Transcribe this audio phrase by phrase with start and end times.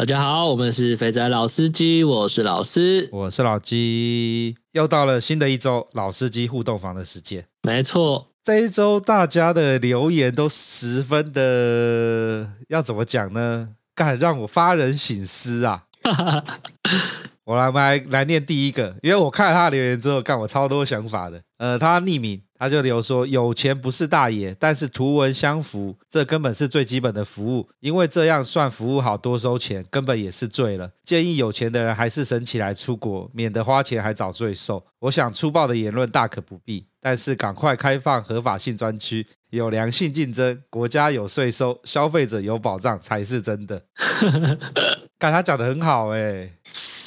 [0.00, 7.46] 大家好，我们是肥仔老司机，我是老司，我是老鸡，又到了新的一周老司机互动房的时间。
[7.64, 13.74] 没错，这一周大家的留言都十分的，要怎么讲呢？
[13.94, 15.84] 干，让我发人省思啊！
[17.44, 21.42] 我来，来来念第一个，因为我看了他的留言之后，干我超多想法的。
[21.58, 22.40] 呃，他匿名。
[22.60, 27.66] 他就留说：“有钱不是大爷，但是图文相符，这根本是最基本的服务。
[27.80, 30.90] 因为这样算服务好，多收钱根本也是罪了。
[31.02, 34.84] 建议有钱的人还是省起来出国，免得花钱还找罪受。
[34.98, 43.82] 我想粗暴的言论大可不必，但是赶快开放合法性专区，有良性竞争，国家有税收，消费者有保障才是真的。
[45.18, 46.50] ”看他讲的很好，哎，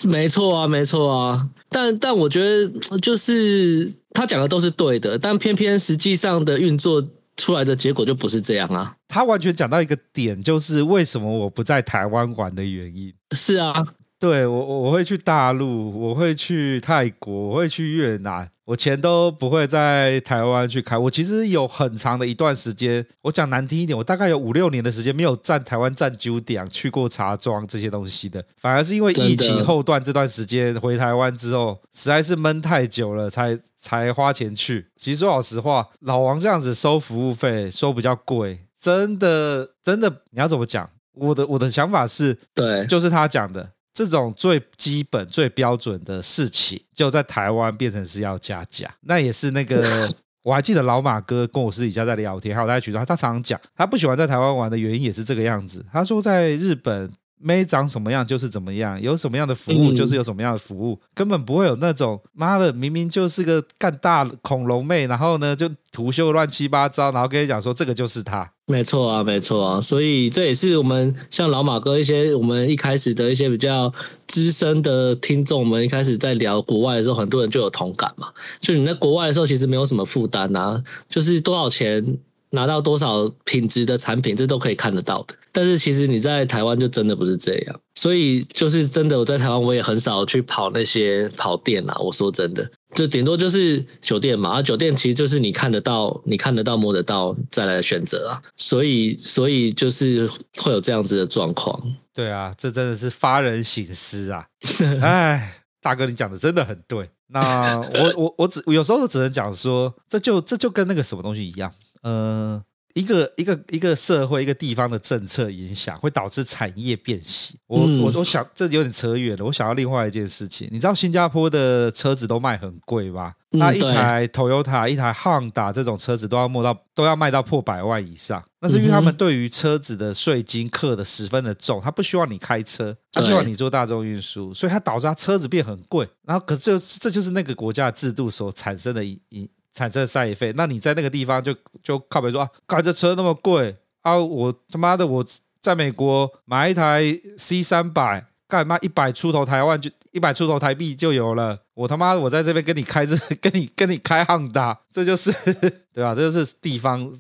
[0.06, 1.50] 没错啊，没错啊。
[1.70, 3.94] 但但我觉得就是。
[4.16, 7.04] 他讲的都是对的，但偏偏实际上的运作
[7.36, 8.96] 出来的结果就不是这样啊！
[9.08, 13.12] 他完全讲到一个点，就是为什么我不在台湾玩的原因。
[13.32, 13.74] 是啊，
[14.20, 18.48] 对，我我会去大陆，我会去泰国，我会去越南。
[18.66, 20.98] 我钱都不会在台湾去开。
[20.98, 28.44] 我其实有很长的一段时间，我讲难听一点，我大概有五六年的时间没有站台湾站酒点，去过茶庄这些东西的。
[28.58, 34.88] 反而是因为疫情后段这段时间回台湾之后，实在是闷太久了，才才花钱去。
[34.96, 40.90] 其实说老实话，老王这样子收服务费收比较贵，真的真的，你要怎么讲？
[41.16, 43.72] 我的我的想法是，对，就是他讲的。
[43.94, 48.94] 这种最基本、最标准的事情，就在台湾变成是要加价。
[49.02, 50.14] 那也是那个，
[50.44, 55.86] 我还记得老马哥跟我私底下在聊天，还有在群中，他常常讲，他不喜欢在台湾玩的原因也是这个样子。
[55.92, 57.12] 他说在日本。
[57.44, 68.50] 妹长什么样就是怎么样，有什么样的服务就是有什么样的服务，根本不会有那种妈的明明就是个干大恐龙妹，然后呢就图秀乱七八糟，然后跟你讲说这个就是他。
[68.66, 73.92] 没错啊，没错啊，所以这也是我们像老马哥一些我们一开始的一些比较
[74.26, 78.30] 资深的听众，我们一开始在聊国外的时候，很多人就有同感嘛。
[78.62, 82.18] 就你在国外的时候，其实没有什么负担啊，就是多少钱。
[82.54, 85.36] 拿到多少品质的产品，这都可以看得到的。
[85.52, 91.96] 但是其实你在台湾就真的不是这样，所以就是真的，我在台湾我也很少去跑那些跑店啊。
[92.00, 94.52] 我说真的，就顶多就是酒店嘛。
[94.52, 98.42] 啊，酒店其实就是你看得到、你看得到、摸得到再来选择啊。
[98.56, 101.80] 所以，所以就是会有这样子的状况。
[102.14, 104.46] 对啊，这真的是发人省思啊！
[105.02, 107.10] 哎，大哥，你讲的真的很对。
[107.30, 111.72] 那我我我只我有时候只能讲说，这就这就跟那个什么东西一样。
[112.04, 112.62] 呃，
[112.94, 117.58] 一个一个一个社会一个地方的政策影响，会导致产业变形。
[117.66, 119.44] 我我我想这有点扯远了。
[119.46, 123.34] 我想要另外一件事情，你知道新加坡的车子都卖很贵吧？
[123.52, 128.44] 那一台 Toyota、一台 Honda 这种车子都要摸到都要卖到破百万以上。
[128.60, 136.08] 那是因为他们对于车子的税金课的十分的重，他不希望你开车，他希望你做大众运输，所以他导致他车子变很贵。
[136.24, 139.50] 然后可是就这就是那个国家的制度所产生的一一。
[139.74, 145.26] 产生的赛费，那你在那个地方就就靠北说啊，开这车那么贵啊，我他妈的我
[145.60, 147.04] 在美国买一台
[147.38, 155.32] C 三百，干嘛一百出头台湾就一百出头台币就有了，我他妈我在这边跟你开这 跟你跟你开 Honda，这就是
[155.92, 156.14] 对吧？
[156.14, 157.12] 这就是地方，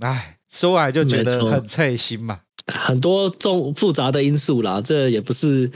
[0.00, 5.70] 哎，说来就觉得很刺心嘛，很多重复杂的因素啦，这也不是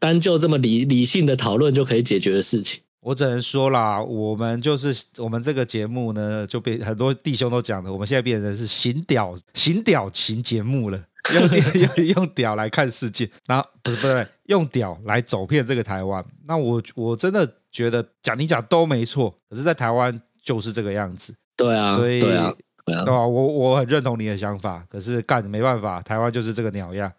[0.00, 2.82] 单就这么理理性的讨论就可以解决的事情。
[3.06, 11.00] 我只能说啦，我们就是我们这个节目呢，就被很多弟兄都讲的，我们现在变成是行屌行屌型节目了，
[11.32, 11.48] 用
[11.96, 16.24] 用用屌来看世界，然后不是不是用屌来走遍这个台湾。
[16.48, 21.32] 那我我真的觉得讲你讲都没错，可是，在台湾就是这个样子。
[21.56, 22.52] 对啊，所以对啊，
[22.86, 27.12] 对啊，我我很认同你的想法，可是干没办法，台湾就是这个鸟样。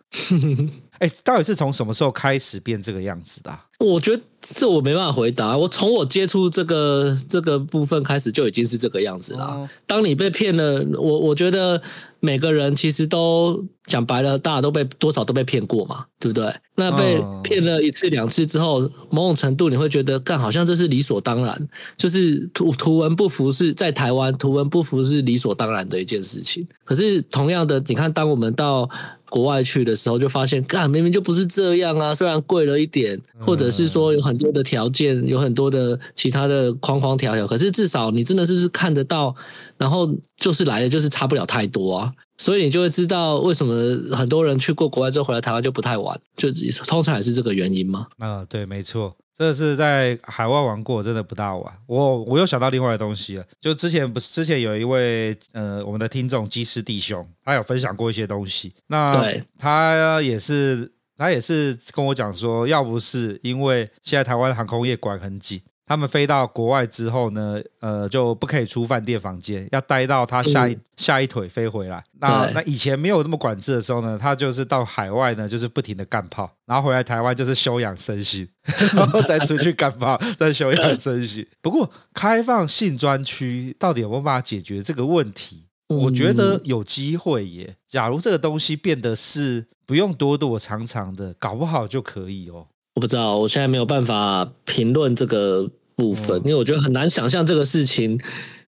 [1.00, 3.66] 哎，到底是从什么时候开始变这个样子的啊？
[3.80, 5.56] 我觉得这我没办法回答。
[5.58, 9.46] 我从我接触这个这个部分开始就已经是这个样子了。
[9.46, 11.82] 哦、当你被骗了，我我觉得
[12.20, 16.54] 每个人其实都讲白了，大家都被多少都被骗过嘛，对不对？
[16.76, 26.68] 那被骗了一次两次之后，某种程度你会觉得，干好像这是理所当然，就是图图文不符是在台湾图文不符是理所当然的一件事情。
[26.84, 28.90] 可是同样的，你看，当我们到
[29.30, 32.14] 国外去的时候，就发现，干明明就不是这样啊！
[32.14, 39.36] 虽然贵了一点，或者是说有很多的条件，有很多的其他的框框条条，可是至少你真的是看得到，
[39.78, 42.14] 然后就是来的就是差不了太多啊。
[42.38, 46.52] 所以你就会知道为什么很多人去过国外之后回来台湾就不太玩，就
[46.86, 48.08] 通常也是这个原因吗？
[48.20, 49.16] 啊、呃，对，没错。
[49.38, 51.74] 这是在海外玩过，真的不大玩。
[51.86, 58.74] 我我又想到另外的东西了，就之前不是之前有一位呃我们的听众鸡师弟兄，他有分享过一些东西。
[58.88, 65.62] 那对他也是他也是跟我讲说，要不是因为现在台湾航空业管很紧。
[65.88, 72.04] 他们飞到国外之后呢，呃，就不可以出饭店房间，要待到他下一、嗯、下一腿飞回来。
[72.20, 78.50] 那那以前没有那么管制的时候呢，他就是到海外呢，就是不停的干炮，然后回来台湾就是休养生息，
[78.94, 81.48] 然后再出去干炮，再休养生息。
[81.62, 85.68] 不过开放性专区到底有没有办法解决这个问题？
[85.88, 87.78] 嗯、我觉得有机会耶。
[87.88, 92.68] 假如这个东西变得是不用躲躲藏藏的，搞不好就可以哦。
[92.98, 98.20] 我不知道，我现在没有办法评论这个部分，因为我觉得很难想象这个事情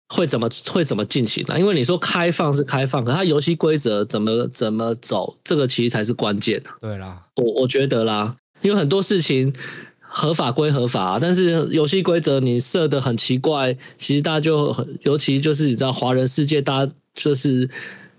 [0.09, 1.57] 会怎么会怎么进行啊。
[1.57, 6.61] 因为你说开放是开放，可它游戏规则怎么怎么走，这个其实才是关键。
[6.79, 9.51] 对啦，我我觉得啦，因为很多事情
[9.99, 17.67] 合法归合法，但是游戏规则你设的很奇怪，其实大家就很，尤其就是你知道华人世界，大家就是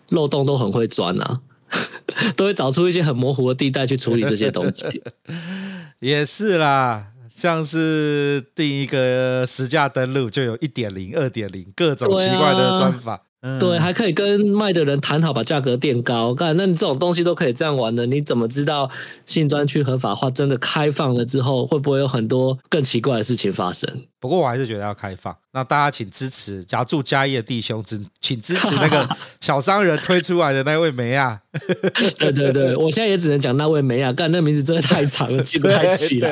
[0.09, 1.41] 漏洞都很会钻啊，
[2.37, 5.03] 都会找出一些很模糊的地带去处理这些东西。
[6.01, 13.23] 也是啦，像是第一个实价登录就有一点零、二点零各种奇怪的专法。
[13.45, 16.33] 嗯、对，还可以跟卖的人谈好，把价格垫高。
[16.33, 18.89] 干，那你这种东西都可以这样玩的，你怎么知道
[19.27, 24.05] 性专区合法化真的开放了之后，会不会有很多更奇怪的事情发生？
[24.21, 25.37] 不过我还是觉得要开放。
[25.55, 29.09] 那大家请支持，假如住嘉义的弟兄，只请支持那个
[29.41, 31.41] 小商人推出来的那位梅亚。
[32.19, 36.31] 对对对，我现在也只能讲那位梅亚，干那名字真的太长了，记不太起来。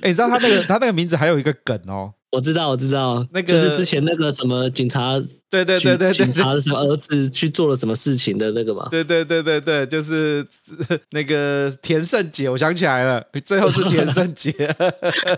[0.00, 2.14] 哎，你知道他那个 他那个名字还有一个梗哦。
[2.30, 5.20] 我知道，我知道，那个就是之前那个什么警察，
[5.50, 8.88] 对对对对，警察的什么儿子去做了什么事情的那个嘛？
[8.90, 10.46] 对对对对对，就是
[11.10, 14.50] 那个田胜杰，我想起来了，最后是田胜杰。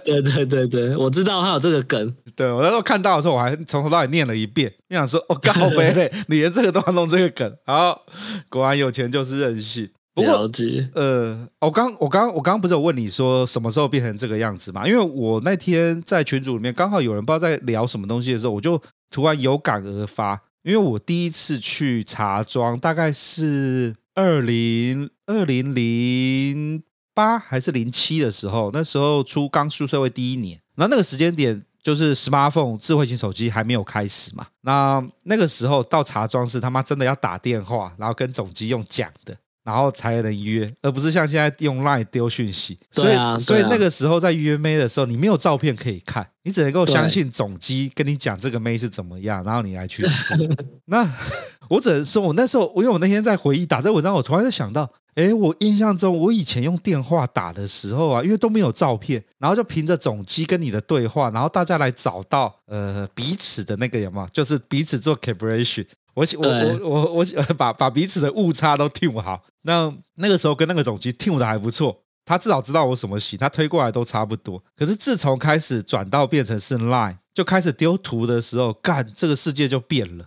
[0.05, 2.15] 对对对对，我知道他有这个梗。
[2.37, 8.05] 对，我那时候看到的时候，我还从头到尾念了一遍，你想说，哦，靠北嘞，你连这个都要弄这个梗，好，
[8.49, 9.91] 果然有钱就是任性。
[10.15, 10.49] 不过，
[10.95, 14.87] 呃，我刚我刚我刚刚不是有问你说什么时候变成这个样子嘛？
[14.87, 18.81] 因为我那天在群组里面刚好有人不知道在聊什么东西的时候，我就
[19.11, 26.81] 突然有感而发，因为我第一次去茶庄大概是二零二零零
[27.13, 39.37] 八还是零七的时候，那时候出刚出社会第一年，然后那个时间点就是 smartphone 智慧型手机还没有开始嘛，那那个时候到茶庄是他妈真的要打电话，然后跟总机用讲的。
[39.65, 42.79] 然后才能约，而不是像现在用 Line 丢讯息。
[42.93, 50.35] 所以，啊、所以那个时候在约妹的时候，你没有照片可以看，你只能够相信总机跟你讲这个妹是怎么样，然后你来去试。
[50.85, 51.11] 那
[51.71, 65.87] 我只能说，我那时候，因为我那天在回忆打这文章，我突然就想到，哎，我印象中我以前用电话打的时候啊，因为都没有照片，然后就凭着总机跟你的对话，然后大家来找到呃彼此的那个有没有，就是彼此做 calibration。
[66.15, 66.49] 我我
[66.89, 74.63] 我我我把把彼此的误差都 tune 好，那那个时候跟那个总机 tune 的还不错，他至少知道我什么型，他推过来都差不多。
[74.77, 80.26] 可是自从开始转到变成是 Line，就开始丢图的时候，干这个世界就变了。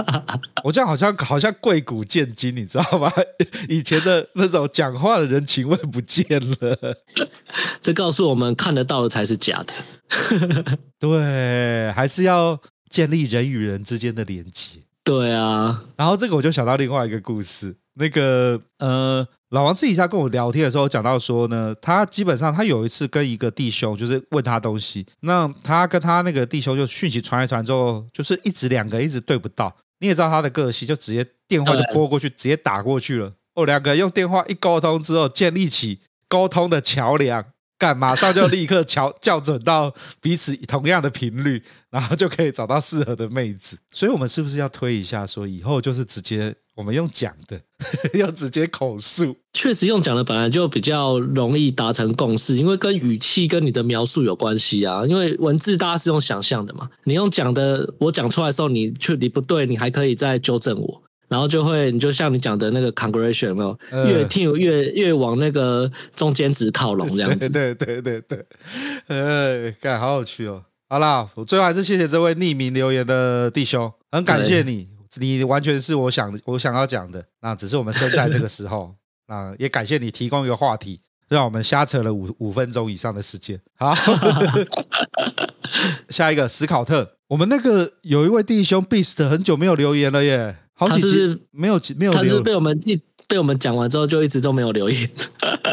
[0.64, 3.12] 我这样好像好像贵古见今，你知道吗？
[3.68, 6.26] 以前的那种讲话的人情味不见
[6.60, 6.96] 了。
[7.82, 10.78] 这告诉我们，看得到的才是假的。
[10.98, 14.78] 对，还是要建立人与人之间的连接。
[15.04, 33.32] 对啊，然后这个我就想到另外一个故事，那个呃，老王私底下跟我聊天的时候讲到说呢，他基本上他有一次跟一个弟兄就是问他东西，那他跟他那个弟兄就讯息传一传之后，就是一直两个一直对不到，你也知道他的个性，就直接电话就拨过去，直接打过去了。
[33.54, 37.44] 哦，两个人用电话一沟通之后，建立起沟通的桥梁。
[37.78, 43.78] 干，马上就立刻调校准到彼此同样的频率，然后就可以找到适合的妹子。
[43.92, 47.60] 所以，我们是不是要推一下，说以后就是直接我们用讲的，
[48.16, 49.34] 要直接口述？
[49.52, 55.04] 确实，用讲的本来就比较容易达成共识，因为跟语气跟你的描述有关系啊。
[55.04, 61.02] 因为文字大家是用想象的嘛，你用讲的，我讲出来的时候，你确你不对，你还可以再纠正我。
[61.26, 63.78] 然后就会，你就像你讲的那个有？
[64.06, 67.48] 越听越越往那个中间值靠拢 这样子。
[67.48, 68.46] 对对对对对，
[69.08, 70.62] 呃，看好有趣哦。
[70.88, 77.24] 好啦，我最后还是谢谢这位匿名留言的弟兄，很感谢你，你完全是我想我想要讲的。
[77.40, 78.94] 那只是我们生在这个时候。
[79.30, 83.60] 那，也感谢你提供一个话题，让我们瞎扯了五五分钟以上的时间。
[83.76, 83.94] 好，
[86.08, 92.98] 下一个史考特，我们那个有一位弟兄 Beast 很久没有留言了耶，好几集没有没有，他是被我们一
[93.28, 95.10] 被我们讲完之后就一直都没有留言。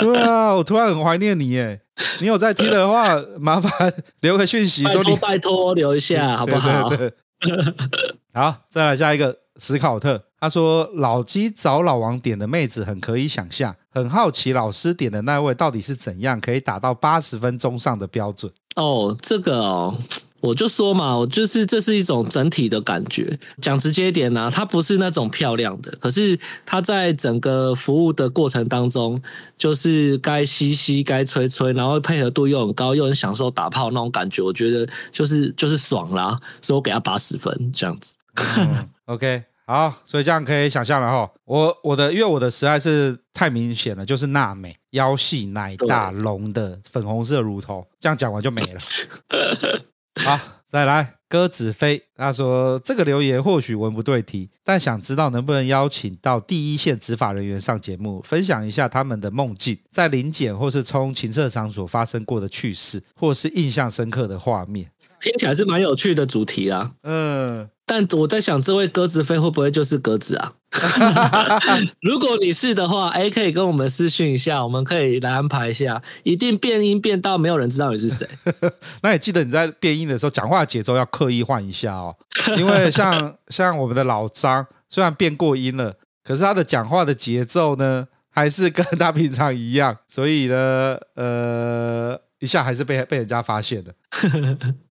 [0.01, 1.79] 对啊，我突然很怀念你耶，
[2.19, 6.89] 你有在听的话，麻烦 留个讯息说你拜托留一下好不好？
[6.89, 7.07] 对对
[7.47, 7.73] 对
[8.35, 10.21] 好，再来下一个史考特。
[10.41, 19.97] 他说：“老鸡找老王点的妹子很可以想象，很好奇老师点的那位到底是怎样可以达到八十分钟上的标准。”哦，这个哦，
[20.41, 23.39] 我就说嘛，我就是这是一种整体的感觉。
[23.61, 29.19] 讲直接一点呢、啊，它不是那种漂亮的，可是它在整个服务的过程当中，
[29.57, 34.41] 就是该吸吸，该吹吹，然后配合度又很高，又很享受打炮那种感觉。
[34.41, 38.17] 我觉得就是就是爽啦，所以我给他八十分这样子。
[38.57, 39.43] 嗯、OK。
[39.67, 41.27] 好，所以这样可以想象了哈。
[41.43, 48.79] 我我的因为我的实在是太明显了，就是娜美腰细奶大龙的粉红色乳头，这样讲完就没了。
[50.23, 64.91] 好，再来鸽子飞，他说这个留言或许文不对题，但想知道能不能邀请到第一线执法人员上节目，分享一下他们的梦境，在临检或是冲情色场所发生过的趣事，或是印象深刻的画面。
[65.19, 66.91] 听起来是蛮有趣的主题啊。
[67.01, 67.67] 嗯。
[67.87, 70.53] 但我在想，这位鸽子飞会不会就是鸽子啊？
[72.01, 76.01] 如果你是的话，哎，可以跟我们私讯一下，我们可以来安排一下。
[76.23, 78.27] 一定变音变到没有人知道你是谁。
[79.03, 82.15] 那也记得你在变音的时候，讲话节奏要刻意换一下哦。
[82.57, 89.95] 因为像像我们的老张，虽然变过音了，可是他的讲话的节奏呢，还是跟他平常一样。
[90.07, 93.93] 所以呢，呃，一下还是被被人家发现了。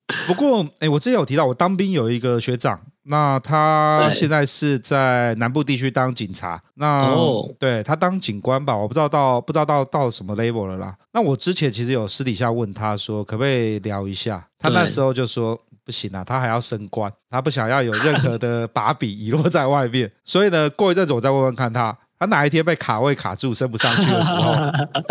[0.27, 6.63] 不过，哎，我之前有提到，我当兵有一个学长，那他现在是在南部地区当警察。
[6.75, 7.13] 那
[7.59, 10.95] 对他当警官吧，我不知道到不知道到到什么 level 了啦。
[11.13, 14.47] 那我之前其实有私底下问他说，可不可以聊一下？
[14.59, 20.11] 他那时候就说不行啊，他还要升官，他不想要有任何的把柄 遗落在外面。
[20.25, 21.97] 所以呢，过一阵子我再问问看他。
[22.19, 24.55] 他哪一天被卡位卡住升不上去的时候，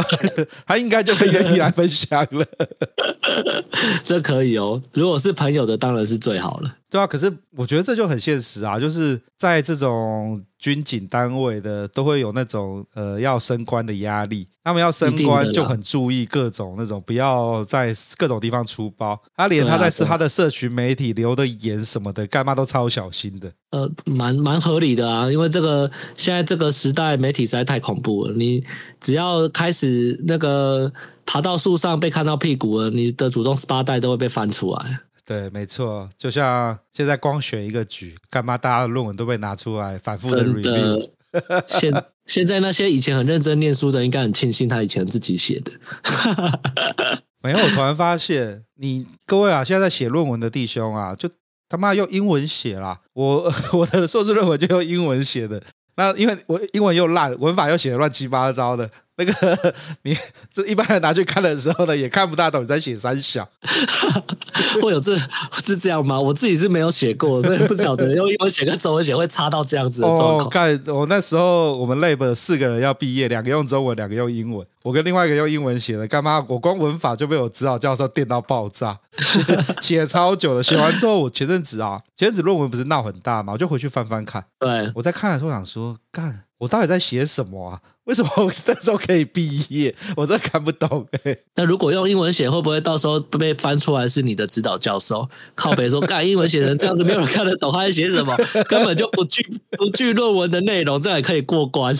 [0.65, 2.45] 他应该就会愿意来分享了。
[4.03, 6.75] 这可以哦，如果是朋友的，当然是最好了。
[6.95, 23.51] 对啊，可是我觉得这就很现实啊，就是在这种军警单位的，都会有那种呃要升官的压力，他们要升官就很注意各种那种不要在各种地方出包，他连他在是他的社群媒体留的言什么的，干嘛都超小心的。
[23.71, 28.63] 呃，蛮蛮合理的啊，因为这个现在这个时代媒体实在太恐怖了，你
[29.01, 30.89] 只要开始那个
[31.25, 35.01] 爬到树上被看到屁股了，你的祖宗十八代都会被翻出来。
[35.25, 41.09] 对，没错，就像现在光选一个局，干嘛大家的论文都被拿出来反复的 review？
[41.67, 41.91] 现
[42.27, 45.71] 现在那些以前很认真念书的，应该很庆幸他以前自己写的。
[47.41, 51.27] 没有，我突然发现，你各位啊，现在在写论文的弟兄啊，就
[51.67, 53.01] 他妈用英文写啦。
[53.13, 55.61] 我 我的硕士论文就用英文写的。
[55.97, 58.89] 那因为我英文又烂，文法又写的乱七八糟的。
[59.17, 60.17] 那个你
[60.51, 63.47] 这一般人拿去看的时候呢，也看不大懂你在写三小。
[64.81, 65.17] 会有这
[65.63, 66.19] 是这样吗？
[66.19, 70.79] 我自己是没有写过，所以不晓得用英文写跟中文写会差到这样子的状况。
[70.87, 74.65] 我那时候我们 lab 四个人要毕业，两个用中文，两个用英文。
[74.81, 76.43] 我跟另外一个用英文写的，干嘛？
[76.47, 78.99] 我光文法就被我指导教授电到爆炸，
[79.81, 80.61] 写超久了。
[80.61, 84.43] 写完之后，我前阵子啊，前阵子论文不是闹很大嘛，我就回去翻翻看。
[84.59, 87.81] 对，我在看的时候想说，干，我到底在写什么啊？
[88.05, 89.93] 为什么我那时候可以毕业？
[90.15, 91.39] 我真的看不懂哎、欸。
[91.55, 95.27] 那如果用英文写，会不会到时候被翻出来是你的指导教授？
[95.55, 98.37] 靠北说，干英文写成这样子，没有人看得懂他在写什么，
[98.69, 101.97] 根本就不具不具论文的内容，这样也可以过关。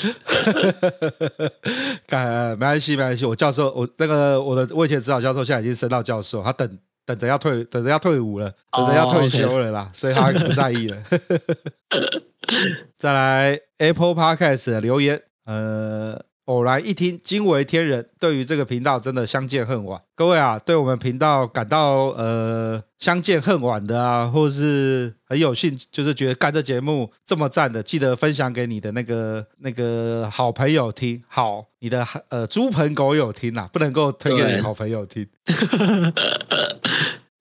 [2.05, 3.25] 干没关系，没关系。
[3.25, 9.95] 我教授，我那个我的我以前指导教授现在已经升到教授，他等等着要退，等着要退伍了，等着要退休了啦，oh.
[9.95, 10.97] 所以他不在意了。
[12.95, 15.23] 再来 Apple Podcast 的留言。
[15.45, 18.09] 呃，偶然一听，惊为天人。
[18.19, 20.01] 对于这个频道，真的相见恨晚。
[20.15, 31.21] 各位啊，对我们频道感到呃相见恨晚的啊，或是很有兴趣，就是觉得干这节目这么赞的，记得分享给你的那个那个好朋友听。
[31.27, 35.27] 好，你的呃猪朋狗友听啊，不能够推给你好朋友听。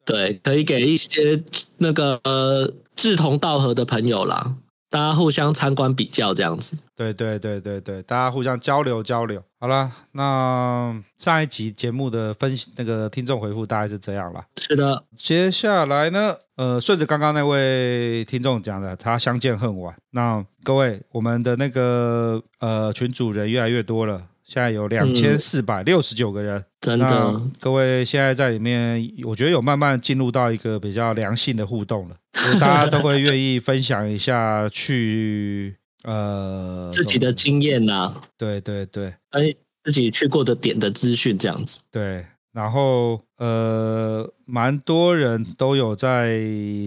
[0.05, 1.43] 对，对，可以给一些
[1.79, 4.57] 那个呃志同道合的朋友啦。
[4.95, 6.79] 大家互相参观比较这样子。
[6.95, 9.43] 对对对对对，大家互相交流交流。
[9.59, 14.45] 好了，那上一集节目的分析，那个听众回复大概是这样了。
[14.57, 19.97] 是的，接下来呢，呃，顺着刚刚那位听众讲的，他相见恨晚。
[20.13, 24.29] 那各位，我们的那个呃群主人越来越多了。
[24.45, 27.41] 现在有两千四百六十九个人，嗯、真的。
[27.59, 32.17] 各位现在在里面，我觉得有慢慢进入到一个比较良性的互动了，
[32.61, 39.51] 大家都会愿意分享一下去呃 自己的经验呐、啊，对对对，哎，
[39.83, 41.83] 自己去过的点的资讯这样子。
[41.91, 42.23] 对，
[42.53, 46.39] 然后呃，蛮多人都有在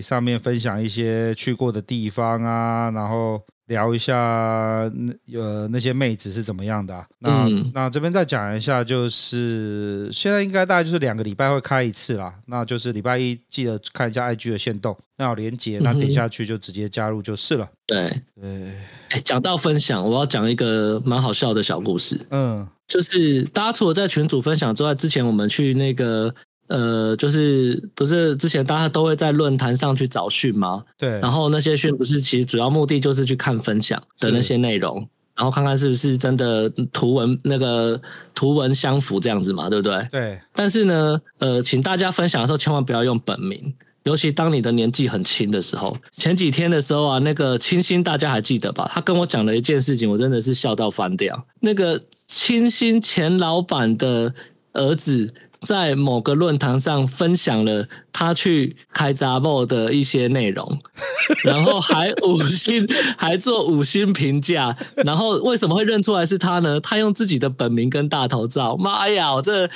[0.03, 3.41] 上面分享一些去过的地方啊，然后。
[3.67, 7.07] 聊一下那呃那些妹子是怎么样的啊？
[7.19, 12.33] 那、嗯、那这边再讲一下，就是现在应该大概就是两个礼拜会开一次啦。
[12.47, 17.69] 那就是礼拜一记得看一下 IG 的线动，那有连接，那点下去就直接加入就是了。
[17.85, 18.71] 对对，
[19.09, 22.25] 哎，讲到分享，我要讲一个蛮好笑的小故事。
[22.31, 26.33] 嗯，就是大家除了在群组分享之外，之前我们去那个。
[26.67, 30.83] 呃，就是不是之前大家都会在论坛上去找讯吗？
[30.97, 31.09] 对。
[31.19, 38.01] 然后那些讯不是其实主要目的就是去看分享的那些内容，然后看看是不是真的图文那个
[38.35, 40.07] 图文相符这样子嘛，对不对？
[40.11, 40.39] 对。
[40.53, 45.95] 但是呢，呃，请大家分享的时候千万不要用本名，尤其当你的年纪很轻的时候。
[46.11, 48.91] 前几天的时候啊，那个清新大家还记得吧？
[48.93, 51.45] 他跟我讲了一件事情，我真的是笑到翻掉。
[51.61, 54.33] 那个清新前老板的
[54.73, 55.33] 儿子。
[55.61, 60.79] 在某个论坛上分享了他去开杂报的一些内容，
[61.43, 62.87] 然后还五星
[63.17, 66.79] 还做五星评价，然后为什么会认出来是他呢？
[66.79, 69.33] 他用自己的本名跟大头照，妈呀！
[69.33, 69.69] 我这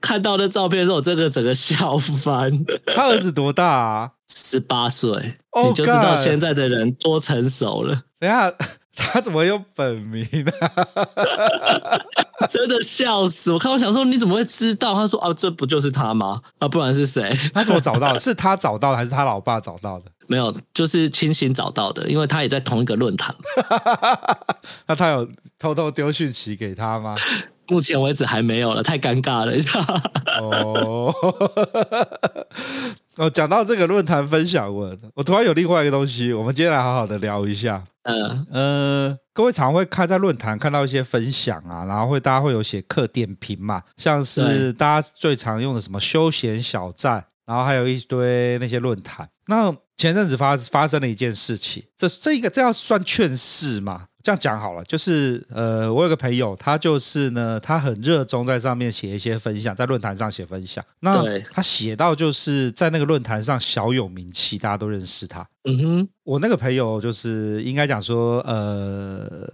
[0.00, 2.64] 看到的照片的时候，我这个整个笑翻。
[2.86, 4.10] 他儿子多大啊？
[4.28, 8.02] 十八岁，oh, 你就知道现在的人多成熟了。
[8.18, 8.52] 等下。
[8.98, 10.52] 他怎么用本名呢？
[12.48, 13.50] 真的笑死！
[13.52, 14.94] 我看我想说，你怎么会知道？
[14.94, 16.40] 他说：“啊，这不就是他吗？
[16.58, 17.34] 啊，不然是谁？
[17.54, 18.20] 他怎么找到的？
[18.20, 20.04] 是他找到的，还是他老爸找到的？
[20.28, 23.34] 没有，就是清新找到的，因为他也在同一个论坛。
[24.86, 25.26] 那他有
[25.58, 27.14] 偷偷丢讯息给他吗？
[27.68, 30.00] 目前为止还没有了，太尴尬了，你知道？
[30.40, 31.12] 哦，
[33.18, 37.82] 哦，讲到这个论坛分享文，我突然有另外一个东西，我们今天来好好的聊一下。
[38.02, 49.28] 嗯呃，各位常会看在论坛看到一些分享啊，然后会大家会有写客点评嘛，像是大家最常用的什么休闲小站，然后还有一堆那些论坛。
[49.46, 54.06] 那前阵子发发生了一件事情，这这一个这样算劝世吗？
[54.26, 60.84] 这样讲好了，就是呃，我有个朋友，他就是呢，他很热衷在上面写一些分享，在论坛上写分享。
[60.98, 65.46] 那他写到就是在那个论坛上小有名气，大家都认识他。
[65.62, 69.48] 嗯哼，我那个朋友就是应该讲说，呃，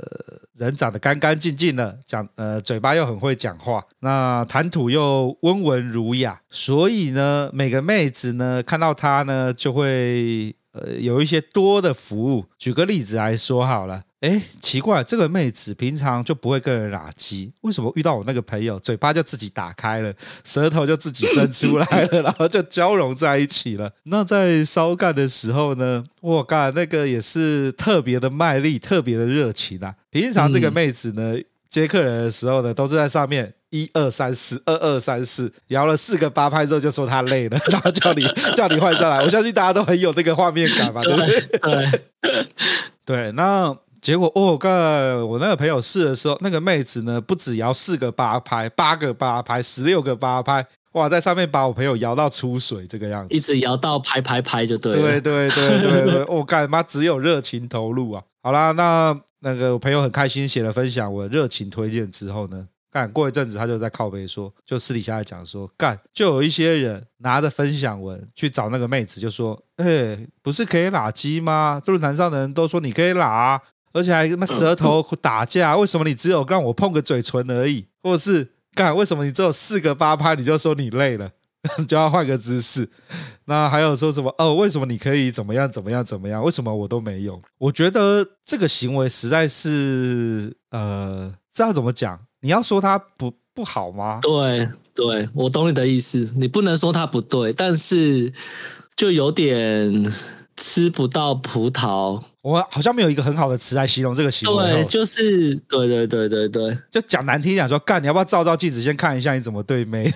[0.54, 12.46] 人长得干干净净的，讲呃，嘴巴又很会讲话，那谈吐又温文儒雅，所以呢，每个妹子呢看到他呢就会呃有一些多的服务。
[12.58, 14.04] 举个例子来说好了。
[14.22, 23.92] 哎，奇怪，这个妹子平常就不会跟人拉鸡，为什么遇到我那个朋友，嘴巴就自己打开了，舌头就自己伸出来了， 然后就交融在一起了？
[24.04, 29.92] 那在烧干的时候呢，我靠，那个也是特别的卖力，特别的热情啊！
[30.10, 31.34] 平常这个妹子呢，
[31.68, 39.20] 接客人的时候呢，都是在上面一二三四，二二三四，摇了四个八拍之后，就说她累了，然后叫你 叫你换上来。
[39.24, 41.40] 我相信大家都很有那个画面感嘛，对不对？
[41.58, 42.46] 对，
[43.04, 43.76] 对，那。
[44.02, 55.00] 结果哦，干我那个朋友试的时候，那个妹子呢，不止摇四个八拍，八个八拍，十六个八拍，哇，在上面把我朋友摇到出水这个样子，一直摇到拍拍拍就对了。
[55.00, 58.22] 对对对对对，我 干妈只有热情投入啊！
[58.42, 71.80] 好啦，那那个我朋友很开心写了分享，我热情推荐之后呢，干过一阵子他就在靠背说，就私底下来讲说，干就有一些人拿着分享文去找那个妹子，就说，哎，不是可以拉鸡吗？
[71.86, 73.62] 论坛上的人都说你可以拉啊。
[73.92, 77.86] 而且还他舌头打架，为什么你只有让我碰个嘴唇而已？
[78.02, 81.30] 或者是干为什么你只有四个八拍你就说你累了，
[81.86, 82.88] 就要换个姿势？
[83.44, 84.54] 那还有说什么哦？
[84.54, 86.42] 为什么你可以怎么样怎么样怎么样？
[86.42, 87.40] 为什么我都没有？
[87.58, 92.18] 我觉得这个行为实在是呃，这要怎么讲？
[92.40, 94.18] 你要说他不不好吗？
[94.22, 96.32] 对对，我懂你的意思。
[96.36, 98.32] 你不能说他不对，但是
[98.96, 100.12] 就有点
[100.56, 102.22] 吃不到葡萄。
[102.42, 104.64] 我好像没有一个很好的词来形容这个行为。
[104.64, 110.12] 对，就是对对对对对，就讲难听点说，干，你要不要照照镜子先看一下你怎么对妹？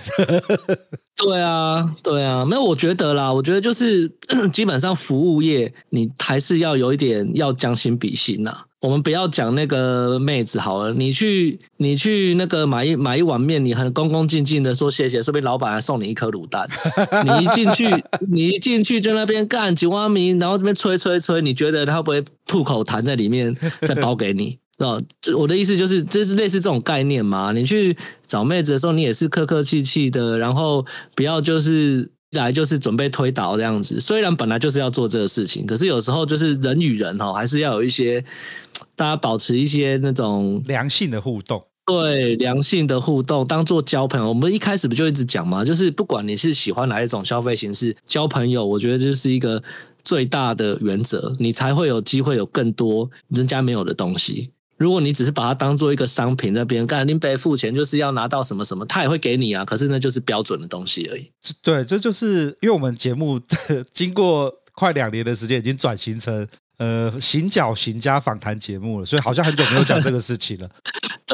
[1.15, 4.11] 对啊，对啊，没有，我觉得啦，我觉得就是
[4.51, 8.65] 基本上服务业，你还是要有一点要将心比心呐。
[8.79, 16.69] 我们不要讲那个妹子好了，你去你去那个买一买一碗面，你很恭恭敬敬的说谢谢，说不定老板还送你一颗卤蛋。
[17.25, 17.85] 你一进去，
[18.29, 24.59] 你一进去就那边干几万名，然后这边吹吹吹，你觉得他会不会吐口痰在里面再包给你？
[24.77, 27.51] 哦，这我的意思就是，这是类似这种概念嘛。
[27.51, 30.85] 你去找妹子的时候，你也是客客气气的，然后
[31.15, 33.99] 不要就是来就是准备推倒这样子。
[33.99, 38.23] 虽然本来就是要做这个事情，可是有时候就是人与人哈，还是要有一些
[38.95, 41.61] 大家保持一些那种良性的互动。
[41.85, 44.27] 对，良性的互动，当做交朋友。
[44.27, 49.63] 我们一开始不就一直讲嘛，就是不管你是喜欢哪一种消费形式，交朋友，我觉得就是一个
[50.03, 54.51] 最大的原则，你才会有机会有更多人家没有的东西。
[54.77, 59.65] 如果你只是把它当做一个商品，那别人干林北付钱就是要拿到什么什么，他也会给你啊。
[59.65, 61.31] 可是那就是标准的东西而已。
[61.61, 63.39] 对，这就是因为我们节目
[63.91, 70.69] 经过快两年的时间，已经转型成呃行脚型加访谈节目了，所以好像很久没有讲这个事情了。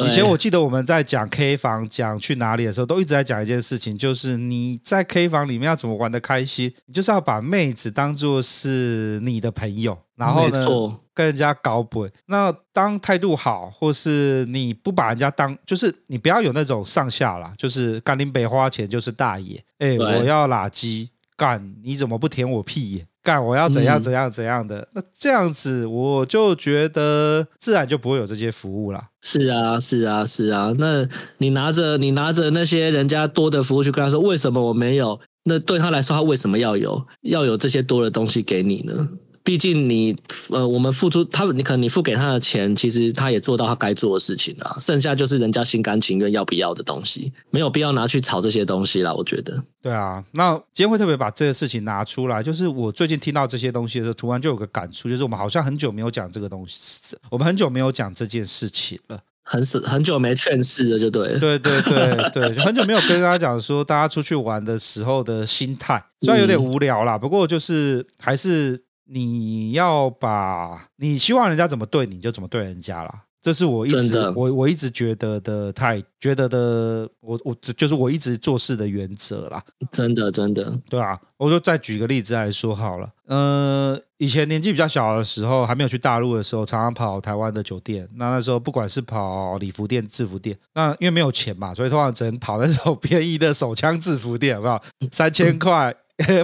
[0.03, 10.65] 以前我记得我们在讲 K 房、讲去哪里的时候，都一直在讲一件事情，就是你在 K 房里面要怎么玩的开心，你就是要把妹子当做是你的朋友，然后呢，
[11.13, 12.11] 跟人家搞鬼。
[12.27, 23.07] 那当态度好，或是你不把人家当，就是你不要有那种上下啦，就是干林北花钱就是大爷，哎，我要垃圾干，你怎么不舔我屁眼？
[23.23, 29.01] 干我要怎样怎样怎样的，嗯、那这样子我就觉得自然就不会有这些服务了。
[29.21, 30.73] 是啊，是啊，是啊。
[30.77, 35.17] 那你拿着你拿着那些人家多的服务去跟他说，为什么我没有？
[35.45, 39.07] 那对他来说，他为什么要有要有这些多的东西给你呢？
[39.43, 40.15] 毕竟你
[40.51, 44.77] 呃，我们付出他，你可能你付给他的钱，其实他也做到他该做的事情了。
[44.79, 49.13] 剩下就是人家心甘情愿要不要的东西，没有必要拿去炒这些东西啦。
[49.13, 49.61] 我觉得。
[49.81, 61.39] 对啊，那今天会特别把这个事情拿出来，就是我最近听到这些东西的时候，突然就有个感触，就是我们好像很久没有讲这个东西，我们很久没有讲这件事情了，很是很久没劝世了，就对了。
[61.39, 68.81] 对对对对，就很久没有跟大家讲说，大家出去玩的时候的心态，虽然有点无聊啦，不过就是还是。
[69.05, 73.23] 你要把你希望人家怎么对你，就怎么对人家啦。
[73.41, 79.61] 这是我一直我我一直觉得的太觉得的，我我就是我一直做事的原则啦。
[79.91, 83.09] 真的真的，对啊，我就再举个例子来说好了。
[83.25, 88.07] 呃，以前年纪比较小的时候，还没有去大陆的时候，常常跑台湾的酒店。
[88.15, 94.81] 那那时候不管是跑礼服店、制服店，那因为没有钱嘛，所以通常只能跑那种 便宜的手枪制服店，好不好？
[95.11, 95.93] 三千块。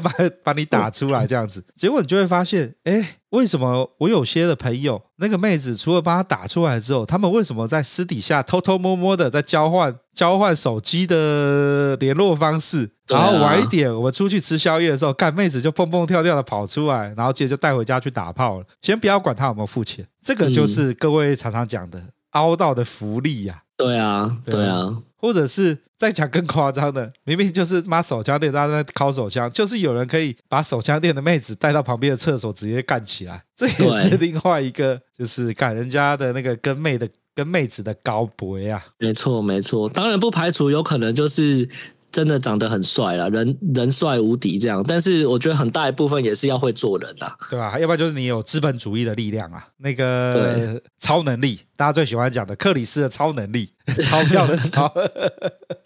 [0.02, 0.12] 把
[0.44, 12.90] 把你打出来这样子，结果你就会发现，哎，为什么我有些的朋友，那个妹子除了把他打出来之后，他们为什么在私底下偷偷摸摸的在交换交换手机的联络方式？
[13.08, 18.66] 然后晚一点我们出去吃宵夜的时候，干妹子就蹦蹦跳跳的跑出来，然后接着就带回家去打炮了。
[18.82, 23.64] 先不要管他有没有付钱，这个就是各位常常讲的凹到的福利呀。
[23.76, 25.02] 对啊，对啊。
[25.20, 38.84] 或者是再讲更夸张的， 明明就是妈手枪店，大家在烤手枪，就是有人可以把手枪店的妹子带到旁边的厕所直接干起来， 这也是另外一个，就是干人家的那个跟妹的跟妹子的高博呀。
[38.98, 41.70] 没错，没错，当然不排除有可能就是。
[42.12, 47.78] 真的长得很帅啦，人人帅无敌这样，但是我觉得很大一部分也是要会做人啦，对吧？
[47.78, 54.92] 要不然就是你有资本主义的力量啊，那个超能力，大家最喜欢讲的克里斯的超能力， 钞票的钞，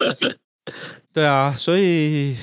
[1.12, 2.36] 对啊，所以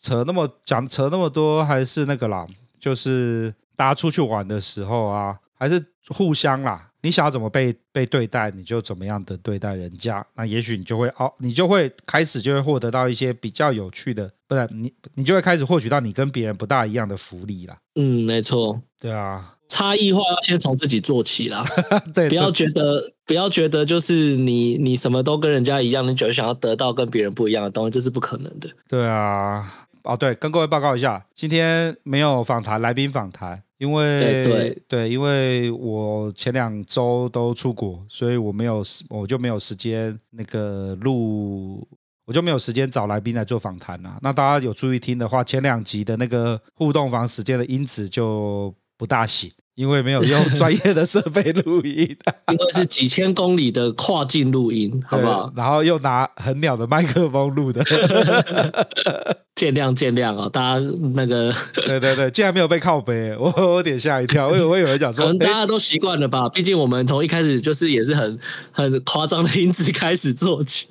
[0.00, 2.46] 扯那么讲扯那么多，还是那个啦，
[2.80, 6.90] 就是大家出去玩的时候啊，还是互相啦。
[7.06, 10.26] 你想要怎么被被对待，你就怎么样的对待人家。
[10.34, 17.78] 那也许你就会哦，你就会开始就会获得到一些比较有趣的，不然你你就会开始获取到你跟别人不大一样的福利啦。
[17.94, 21.64] 嗯，没错，对啊，差异化要先从自己做起啦。
[22.12, 28.68] 对，不要觉得不要觉得就是你你什么都跟人家一样，你就想要得到跟别人不一样的东西，这是不可能的。
[28.88, 33.62] 对啊，哦对，跟各位报告一下，今天没有访谈，来宾访谈。
[33.78, 41.86] 因为对，因为我前两周都出国，所以我没有我就没有时间那个录，
[42.24, 44.18] 我就没有时间找来宾来做访谈啊。
[44.22, 52.16] 那大家有注意听的话，前两集的那个互动房时间的音质就不大行，因为没有用 专业的设备录音，
[52.50, 55.52] 因为是几千公里的跨境录音，好不好？
[55.54, 57.84] 然后又拿很鸟的麦克风录的。
[59.56, 61.50] 见谅见谅哦，大家那个
[61.86, 68.38] 对对对，竟然没有被靠背， 我我有点吓一跳， 我以为有人讲说，可能大家都习惯了吧，毕竟我们从一开始就是也是很
[68.70, 70.86] 很夸张的音质开始做起，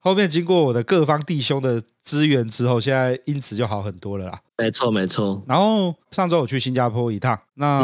[0.00, 4.40] 后面经过我的各方弟兄的支援之后，现在音质就好很多了啦。
[4.56, 7.82] 没错没错，然后上周我去新加坡一趟，那、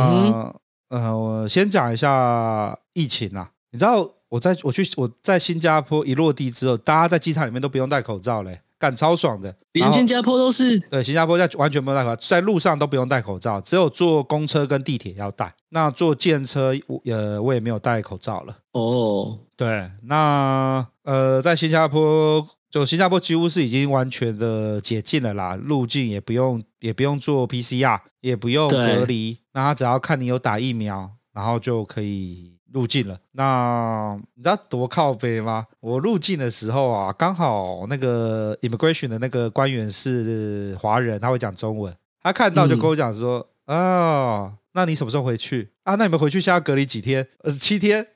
[0.88, 15.54] 嗯、呃，我先讲一下疫情啊，你知道我在我去我在新加坡一落地之后，大家在机场里面都不用戴口罩嘞，干超爽的，连新加坡都是对，新加坡在完全不用戴口罩，在路上都不用戴口罩，只有坐公车跟地铁要戴。
[15.68, 16.72] 那坐电车，
[17.04, 18.56] 呃，我也没有戴口罩了。
[18.72, 22.44] 哦，对，那呃，在新加坡。
[22.72, 33.18] 就新加坡几乎是已经完全的解禁了啦，入境也不用也不用做 PCR，也不用隔离，那他只要看你有打疫苗，然后就可以入境了。
[33.32, 35.66] 那你知道多靠背吗？
[35.80, 45.68] 我入境的时候啊，刚好那个 immigration 的那个官员是华人，他会讲中文，他看到就跟我讲说，啊、嗯哦，那你什么时候回去？
[45.84, 47.26] 啊，那你们回去现在要隔离几天？
[47.42, 48.06] 呃，七天、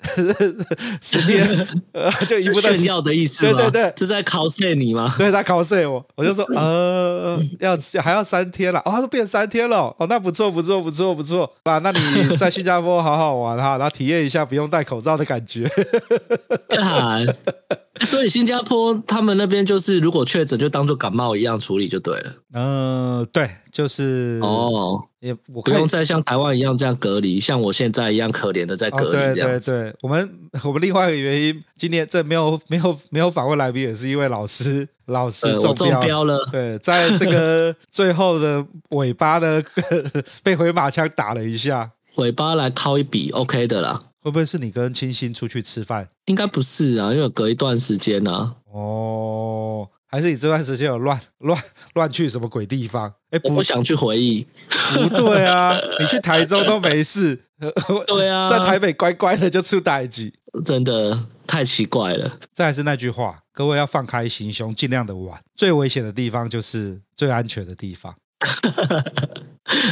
[1.03, 1.67] 十天？
[1.93, 3.43] 呃，就一步到炫耀的意思。
[3.43, 5.13] 对对对，是在考试你吗？
[5.19, 8.79] 对，在考试我，我就说，呃，要还要三天了。
[8.81, 9.95] 哦，他说变三天了。
[9.99, 11.53] 哦，那不错不错不错不错。
[11.65, 15.69] 啊，那你在新加坡好好玩哈，然后体验一下不用戴口罩的感觉。
[18.05, 22.33] 所以新加坡他们那边就是，如果确诊就当做感冒一样处理就对了。
[22.53, 29.73] 嗯、呃，对，就是哦，也我不用再像台湾一样这样隔离，像我现在一样可怜的在隔离这样子。
[29.73, 36.49] 哦、对对对，我们我们另外一个原因，今天这没有 没有没有访问来宾，也是因为老师老师中标，中标了。
[36.51, 39.63] 对，在这个最后的尾巴呢，
[40.43, 44.01] 被回马枪打了一下，尾巴来掏一笔，OK 的啦。
[44.23, 46.09] 会不会是你跟清新出去吃饭？
[46.25, 48.55] 应该不是啊，因为隔一段时间呢、啊。
[48.73, 51.61] 哦，还是你这段时间有乱 乱
[51.95, 53.13] 乱去什么鬼地方？
[53.31, 54.47] 哎，我不想去回忆。
[54.95, 57.45] 不对啊， 你去台中都没事。
[58.07, 60.33] 对啊，在台北乖乖的就出代志，
[60.65, 62.39] 真的太奇怪了。
[62.53, 65.41] 再还是那句话，各位要放开心胸，尽量的玩。
[65.55, 68.15] 最危险的地方就是最安全的地方。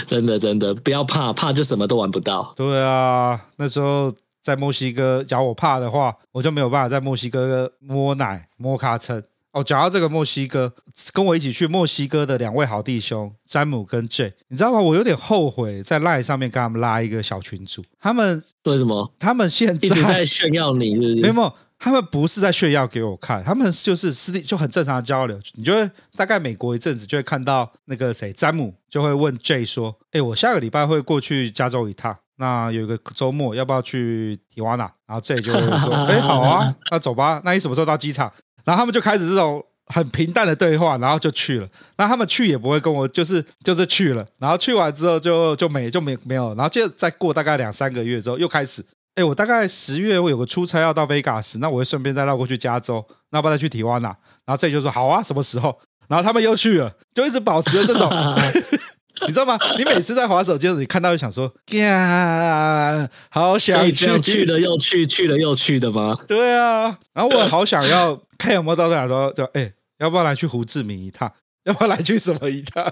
[0.06, 2.52] 真的真的，不要怕，怕就什么都玩不到。
[2.56, 4.14] 对啊，那时候。
[4.44, 9.24] 在墨西哥，假如我怕的话，我就没有办法在墨西哥摸奶摸卡称。
[9.54, 10.72] 哦，讲到这个墨西哥，
[11.12, 14.80] 跟我一起去墨西哥的两位好弟兄詹姆跟 J，你知道吗？
[14.80, 17.80] 我有点后悔在 Line 上面跟他们拉一个小群组。
[18.00, 19.14] 他们为什么？
[19.16, 21.14] 他们现在一直在炫耀你是不是？
[21.22, 25.40] 没有，他们不是在炫耀给我看，他们就是私底就很正常的交流。
[25.52, 34.90] 你就会大概每过一阵子就会看到那个谁詹姆就会问 J 说：“哎，我下个礼拜会过去加州一趟。”那有一个周末，要不要去提瓦纳？
[35.06, 37.40] 然后这就会说：“哎，好啊，那走吧。
[37.44, 38.32] 那你什么时候到机场？”
[38.64, 41.68] 然后他们就开始这种很平淡的对话，然后就去了。
[41.96, 44.26] 那他们去也不会跟我，就是就是去了。
[44.38, 46.54] 然后去完之后就就没就没没有。
[46.54, 48.84] 然后接着再过大概两三个月之后，又开始。
[49.16, 53.04] 哎，我大概十月我有个出差要到 Vegas，那我会顺便再绕过去加州。
[53.30, 54.08] 那要不要再去提瓦纳？
[54.44, 58.10] 然后这就说：“好啊，什么时候？”然后他们又去了，就一直保持着这种。
[59.26, 59.58] 你知道吗？
[59.78, 66.18] 你每次在滑手机的时候，你看到就想说，呀， 好想去，去了又去，去了又去的吗？
[66.26, 71.30] 对啊，然后我好想要看有没有到这样说，就哎，要不要来去胡志明一趟？
[71.64, 72.84] 要不要来去什么一趟？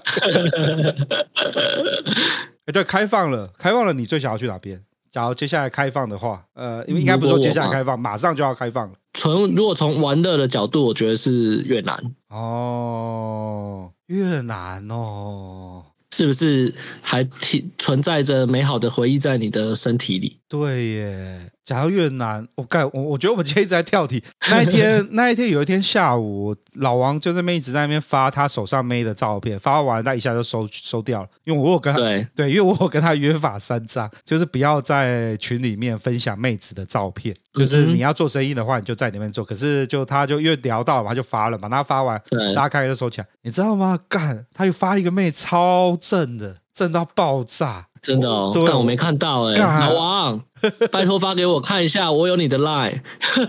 [2.66, 4.82] 哎，对，开放了，开放了，你最想要去哪边？
[5.11, 8.94] 假如接下来开放的话，呃，因为应该不是说接下来开放，马上就要开放了。
[9.12, 12.02] 从如果从玩乐的角度，我觉得是越南。
[12.30, 15.82] 哦，越南哦。
[16.12, 20.41] 是不是还存存在着美好的回忆在你的身体里？
[20.53, 21.51] 对耶。
[21.65, 24.23] 讲到越南，我干我我觉得我们今天一直在跳题。
[24.51, 31.29] 那一天 那一天有一天下午，老王就在那边一直在那边发他手上妹的照片，发完他一下就收收掉了。
[31.45, 37.35] 因为我有跟他对对，因为我有跟他约法三章，就是不要在群里面分享妹子的照片。
[37.55, 39.43] 就是你要做生意的话，你就在里面做。
[39.45, 41.69] 可是就他就越聊到嘛，他就发了嘛。
[41.69, 42.21] 他发完，
[42.55, 43.27] 大家开始就收起来。
[43.43, 43.99] 你知道吗？
[44.09, 47.87] 干，他又发一个妹超正的，正到爆炸。
[48.03, 50.45] 真的哦，但我没看到哎、欸，老王，
[50.91, 53.01] 拜托发给我看一下，我有你的 line，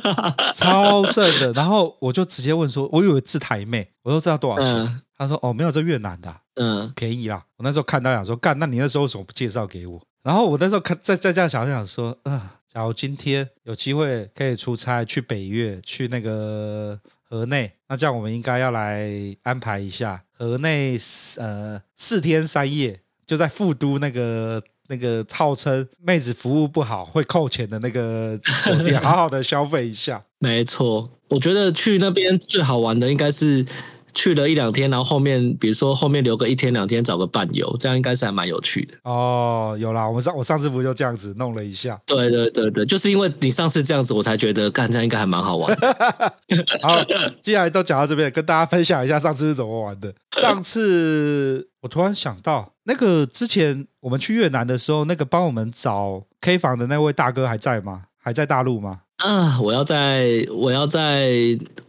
[0.54, 1.52] 超正的。
[1.54, 4.76] 然后我就直接问说，我以为是台妹，我说这要多少钱？
[4.76, 7.44] 嗯、他说哦，没有，这越南的、啊，嗯，便宜啦。
[7.58, 10.00] 我那时候看到想说，干，那你那时候为什么不介绍给我？
[10.22, 19.12] 然后我那时候看再再这样想想说，啊、呃，假如今天有机会可以出差去北越，去那个河内，那这样我们应该要来
[19.42, 20.96] 安排一下河内，
[21.39, 23.00] 呃，四天三夜。
[23.25, 30.23] 就在富都那个那个号称妹子服务不好会扣钱的那个酒店， 好好的消费一下。
[30.39, 33.65] 没错，我觉得去那边最好玩的应该是
[34.13, 38.97] 去了一两天，然后后面比如说后面留个一天两天找个伴游，这样应该是还蛮有趣的。
[39.04, 41.99] 哦，有啦，我上我上次不就这样子弄了一下？
[42.06, 45.95] 对对对对，就是因为你上次这样子，我才觉得干这样应该还蛮好玩的。
[46.82, 47.04] 好，
[47.41, 50.13] 既然都讲到这边，跟大家分享一下上次是怎么玩的。
[50.41, 58.04] 上次我突然想到，那个之前我们去越南的时候，那个帮我们找 K 房的那位大哥还在吗？
[58.17, 59.02] 还在大陆吗？
[59.17, 61.30] 啊，我要再我要再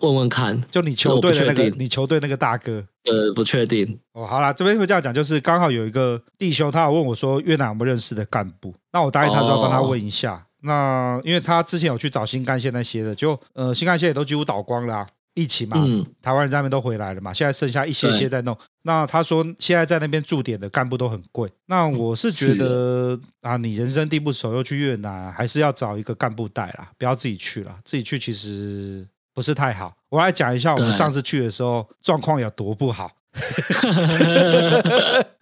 [0.00, 3.98] 问问看，就你球队的那个，你球队那个大哥，呃，不确定。
[4.12, 10.34] 哦，好啦，这边会这样讲，就是刚好有一个弟兄，他有问我说越南有没有认识的干部，那我答应他说要帮他问一下。
[10.34, 15.06] 哦、那因为他之前有去找新干线那些的，就呃新干线也都几乎倒光了、啊。
[15.34, 18.56] 疫情嘛，嗯、台湾人在那边都回来了嘛，现在剩下一些些在弄。
[18.82, 21.50] 那他说现在在那边驻点的干部都很贵。
[21.66, 27.76] 那我是觉得啊，你人生地不熟又去越南，还是要找一个干部带啦，不要自己去了。
[27.84, 29.94] 自己去其实不是太好。
[30.08, 33.10] 我来讲一下我们上次去的时候状况有多不好。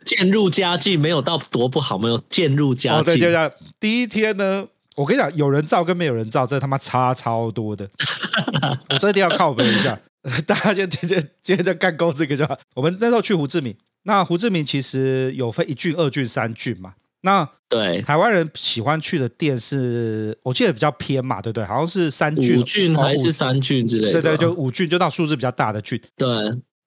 [0.06, 3.00] 渐入佳境，没有到多不好，没有渐入佳境。
[3.00, 3.50] 哦，对，就这样。
[3.78, 4.66] 第一天呢。
[4.96, 7.88] 我跟你讲，有人照跟没有人照，这他妈差超多的。
[8.90, 9.98] 我这一定要靠北一下，
[10.46, 12.58] 大家就今天今天在干够这个就好。
[12.74, 13.74] 我们那时候去胡志明，
[14.04, 16.94] 那胡志明其实有分一郡、二郡、三郡嘛。
[17.24, 21.64] 那对台湾人喜欢去的店是，我记得比较偏嘛，对不对？
[21.64, 24.20] 好像是三郡、五郡还是三郡之类的。
[24.20, 26.00] 对对，就五郡，就到数字比较大的郡。
[26.16, 26.28] 对，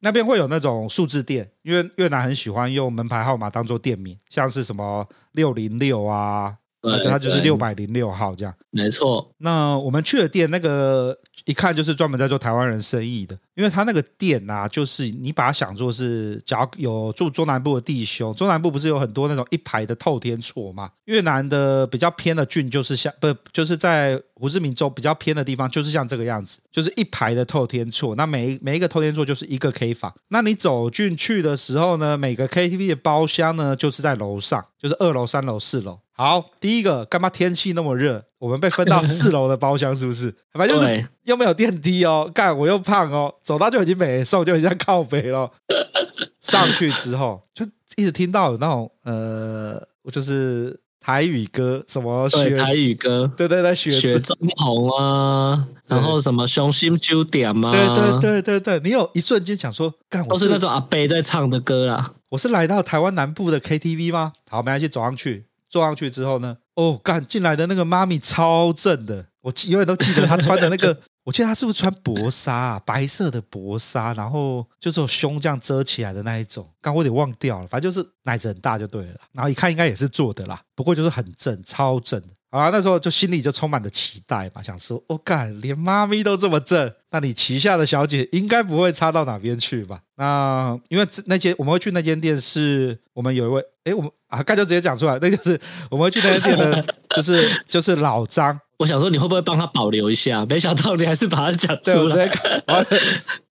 [0.02, 6.56] 那边会有那种数字店，因为越南很喜欢用门牌号码当做店名，像是什么六零六啊。
[6.86, 9.34] 那就它就是六百零六号这样，没错。
[9.40, 20.90] 那我们去的店，那个一看就是专门在做台湾人生意的，因为他那个店啊，就是你把它想做是，假如有住中南部的弟兄，中南部不是有很多那种一排的透天厝吗？
[21.06, 28.16] 越南的比较偏的郡就是像不就是在胡志明州比较偏的地方，就是像这个样子，就是一排的透天厝。
[28.16, 30.14] 那每一每一个透天厝就是一个 K 房。
[30.30, 36.00] 那你走进去的时候呢，每个 KTV 的包厢呢，就是在楼上，就是二楼、三楼、四楼。
[36.18, 38.24] 好，第一个，干嘛天气那么热？
[38.40, 40.34] 我们被分到四楼的包厢，是不是？
[40.54, 45.52] 反正就是又没有电梯哦，干我又胖哦，走到就已经没送，就很像靠北了。
[46.42, 47.66] 上去之后，就
[47.98, 62.14] 一直听到有那种呃，我就是台语歌，什么学台语歌，对对对，学雪中红啊，然后什么雄心酒店啊，对对对对对，你有一瞬间想说，干都是那种阿伯在唱的歌啦。
[62.30, 64.32] 我是来到台湾南部的 KTV 吗？
[64.50, 65.48] 好，我们来去走上去。
[65.76, 82.30] 坐上去之后呢，哦，干进来的那个妈咪超正的，我永远都记得她穿的那个， 我记得她是不是穿薄纱啊，白色的薄纱，然后就是有胸这样遮起来的那一种，刚我有点忘掉了，反正就是奶子很大就对了，然后一看应该也是做的啦，不过就是很正，超正的。
[82.56, 90.00] 啊，那时候就心里就充满了期待嘛，想说，我、哦、干，连妈咪都这么正，那你旗下的小姐应该不会差到哪边去吧？
[90.16, 98.58] 那因为那间我们会去那间店，是我们有一位，哎，我们啊，刚就直接讲出来，那就是我们会去那间店的， 就是就是老张。
[98.78, 100.46] 我想说你会不会帮他保留一下？
[100.46, 101.98] 没想到你还是把他讲出来。
[101.98, 102.64] 我直接看，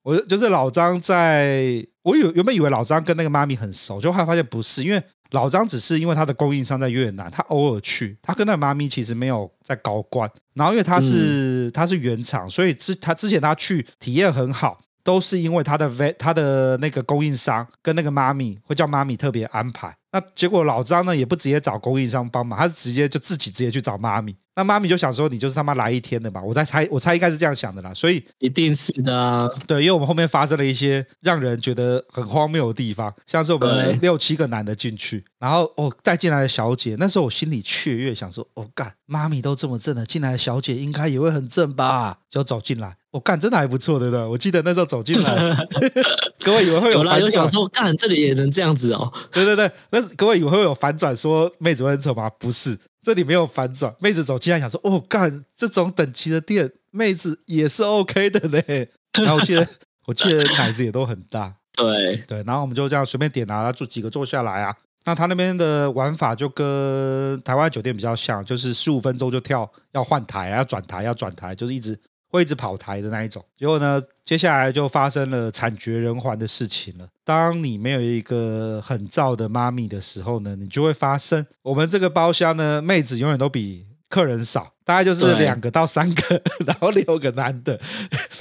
[0.03, 5.03] 我就是老张在，我有原本以为老张跟那个妈咪很熟，就后来发现不是，因为。
[5.35, 10.31] 老张只是因为他的供应商在越南，他偶尔去，他跟那个妈咪其实没有在高官。
[10.55, 19.97] 然后因为他是、嗯、他是原厂，所以之他之前他去体验很好，都是因为他的 v 他的那个供应商跟那个妈咪会叫妈咪特别安排。
[20.15, 24.33] 那结果老张呢也不直接找供应商帮忙，他是直接就自己直接去找妈咪。
[24.55, 26.41] 那妈咪就想说，你就是他妈来一天的吧？
[26.41, 27.93] 我在猜，我猜应该是这样想的啦。
[27.93, 42.21] 所以一定是的啊，对，因为我们后面发生了一些让人觉得很荒谬的地方，像是我们六七个男的进去，然后哦带进来的小姐，那时候我心里雀跃，想说哦干，妈咪都这么正了，进来的小姐应该也会很正吧？
[42.31, 44.25] 就走进来，我、哦、干真的还不错，对不对？
[44.27, 45.57] 我记得那时候走进来，
[46.43, 49.13] 各位以为会有反转，有想说干这里也能这样子哦？
[49.31, 52.29] 对对对，那各位以为会有反转，说妹子会很丑吗？
[52.41, 52.77] 不是。
[53.05, 58.91] 这里没有反转，妹子走进来想说：“哦，干这种等级的店，妹子也是 OK 的嘞。”
[59.23, 59.69] 然后我记得，
[60.07, 62.43] 我记得奶子也都很大，对对。
[62.45, 64.75] 然后我们就这样随便点啊，坐几个坐下来啊。
[65.05, 71.97] 那他那边的玩法就跟台湾酒店比较像，就是十五分钟就跳，要换台，要转台，要转台，就是一直。
[72.35, 77.07] 会一直跑台的那一种，结果呢，接下来就发生了惨绝人寰的事情了。
[77.23, 87.81] 当你没有一个很燥的妈咪的时候呢，你就会发生我们这个包厢呢，妹子永远都比客人少，大概就是两个到三个， 然后六个男的，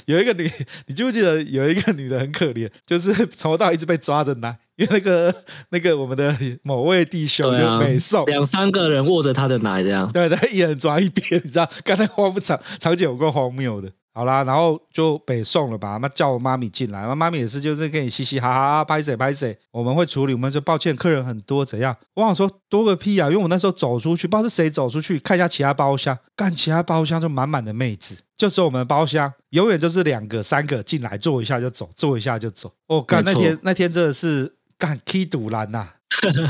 [0.06, 0.50] 有一个女，
[0.86, 4.58] 你记不记得有一个女的很可怜，就是从头到尾一直被抓着奶。
[4.76, 5.32] 因为那个
[5.70, 11.70] 那个我们的某位弟兄就美送，两三个人握着他的奶这样，对对，一人抓一边，你知道？
[11.84, 15.98] 刚才荒不场场景有够荒谬的好啦，然后就北送了吧。
[16.00, 20.32] 那叫我妈咪进来，妈咪也是就是跟你嘻嘻哈哈，拍谁拍谁，我们会处理。
[20.32, 21.96] 我们就抱歉，客人很多，怎样？
[22.14, 23.28] 我想说多个屁啊！
[23.28, 32.72] 因为我那时候走出去，不知道是谁走出去，看一下其他包厢，干其他包厢就满满的妹子，就是我们包厢永远就是两个、三个进来坐一下就走，坐一下就走。
[32.86, 34.54] 哦，干那天那天真的是
[34.84, 35.88] 干 K 赌烂呐！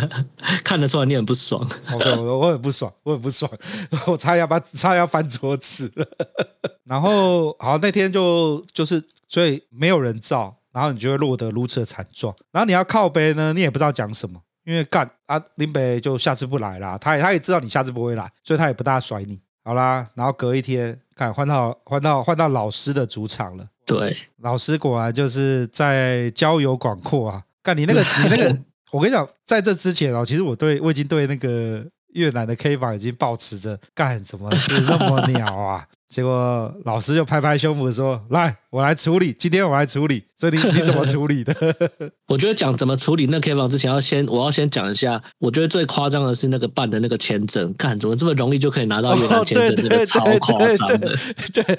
[0.64, 1.62] 看得出来你很不爽。
[1.92, 3.50] OK，我我很不爽，我很不爽，
[4.06, 6.06] 我差要把差要翻桌子了。
[6.84, 12.34] 然后好，那天就就是所以没有人照，然后你就会落得如此的惨状。
[12.50, 19.40] 然后你要靠背呢，你也不知道讲什么，因为干啊林北就下次不来啦，他也他也知道你下次不会来，所以他也不大甩你。
[19.64, 23.66] 好啦，然后隔一天，看换到换到换到老师的主场了。
[23.86, 27.44] 对，老师果然就是在交友广阔啊。
[27.64, 28.56] 干你那个你那个。
[28.92, 35.84] 我跟你讲，在这之前哦，其实我对我已经对那个越南的 K 房已经抱持着干怎么是那么鸟啊？
[36.08, 41.52] 结果老师就拍拍胸脯说：“来，我来处理，今天我来处理。”所以你你怎么处理的？
[42.28, 45.20] 我觉得讲怎么处理那 K 房之前，要先我要先讲一下。
[45.40, 49.74] 我觉得最夸张的是那个办的那个签证，干怎么这么容易就可以拿到越南签证？
[49.74, 51.18] 这个超夸张的。
[51.52, 51.78] 对，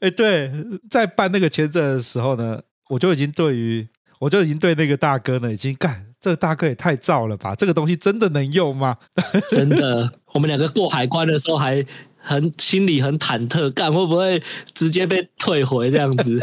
[0.00, 0.50] 哎，对，
[0.90, 3.86] 在办那个签证的时候呢，我就已经对于
[4.22, 6.06] 我就已经对那个大哥呢已经干。
[6.20, 7.52] 这个大哥也太燥了吧！
[7.56, 8.96] 这个东西真的能用吗？
[9.50, 11.84] 真的，我们两个过海关的时候还
[12.16, 14.40] 很心里很忐忑，干会不会
[14.72, 16.38] 直接被退回这样子？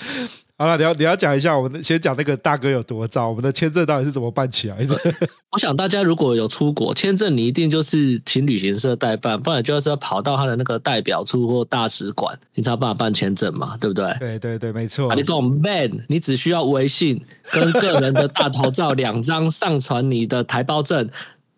[0.60, 4.98] 好了，你要你要讲一下，我们先讲那个大哥有多糟，我们的签证到底是怎么办起来的？
[5.52, 14.12] 我想大家如果有出国签证，你一定就是请旅行社代办，不然就是要跑到他的那个代表处或大使馆，你才有办法办签证嘛，对不对？
[14.18, 15.08] 对对对，没错。
[15.10, 21.08] 啊、你跟我们 man，你只需要微信跟个人的大头照两张上传你的台胞证。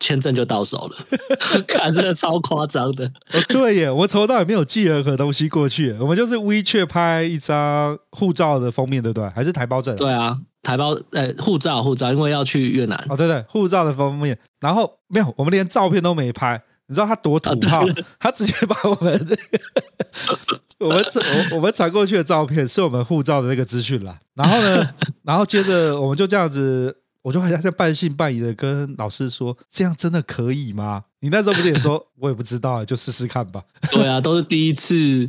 [0.01, 0.97] 签证就到手了，
[1.69, 3.05] 看真的超夸张的。
[3.33, 9.29] 哦，对耶，我从头到尾没有寄任何东西过去，我们就是 WeChat 拍一张护照的封面，对不对？
[9.29, 9.95] 还是台胞证？
[9.97, 12.99] 对啊，台胞呃护照护照，因为要去越南。
[13.11, 16.63] 哦，对对，护照的封面，然后没有，我们连照片都没拍。
[16.87, 17.87] 你知道他多土炮？
[17.87, 24.19] 啊、他直接把我们这 个我们传我们传过去的照片是我们护照的那个资讯啦。
[24.35, 24.89] 然后呢，
[25.23, 26.97] 然后接着我们就这样子。
[27.23, 33.63] 我就好像在半信半疑的跟老师说：“这样真的可以吗？”你那时候不是也说：“我也不知道，就试试看吧。”
[33.93, 35.29] 对啊，都是第一次。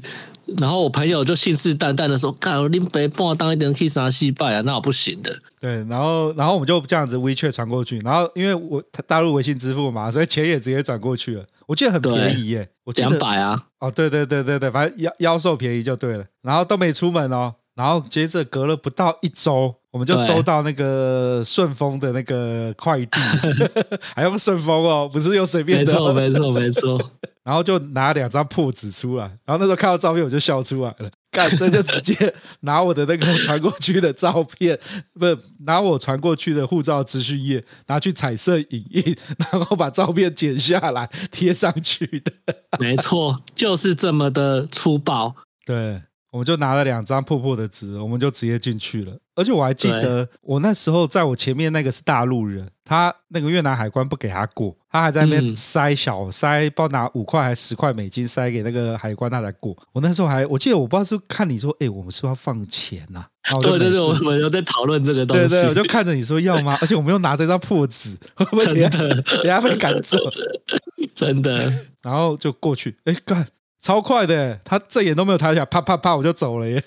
[0.58, 11.46] 然后我朋友就信誓旦旦的说：“干，林北帮我当一点 Kiss 啊，失败啊，那我不行的。”对，然后然后我们就这样子 WeChat 传过去，然后因为我大陆微信支付嘛，所以钱也直接转过去了。
[11.68, 13.68] 我记得很便宜耶，我两百啊。
[13.80, 16.26] 哦，对对对对对，反正妖妖兽便宜就对了。
[16.42, 19.76] 然后都没出门哦，然后接着隔了不到一周。
[19.92, 23.20] 我们就收到那个顺丰的那个快递，
[24.16, 25.92] 还用顺丰哦，不是用随便的。
[25.92, 27.12] 没错，没错，没错。
[27.44, 31.10] 然后就拿两张破纸出来，然后那时候看到照片我就笑出来了。
[31.32, 34.80] 干，这就直接拿我的那个传过去的照片，
[35.20, 39.18] 不是拿我传过去的护照资讯页，拿去彩色影印，
[39.52, 42.32] 然后把照片剪下来贴上去的。
[42.80, 45.36] 没错，就是这么的粗暴。
[45.66, 46.04] 对。
[46.32, 49.18] 我们就拿了两张破破的纸，我们就直接进去了。
[49.36, 59.76] 而且我还记得，我那时候在我前面那个是大陆人，他那个越南海关不给他过，他还在那边塞小塞，不知道拿五块还是十块美金塞给那个海关，他才过。
[59.92, 63.26] 我那时候还我记得，我不知道是看你说，哎，我们是不是要放钱 呐？
[63.62, 65.48] 对对对，我们有在讨论这个东西。
[65.50, 66.78] 对对， 我就看着你说要吗？
[66.82, 70.18] 而且我们又拿这张破纸，会不会等下等下被赶走？
[71.14, 71.72] 真的。
[72.02, 73.46] 然后就过去，哎，干。
[73.82, 76.84] 超快的，他正眼都没有抬起来，啪啪啪，我就走了耶！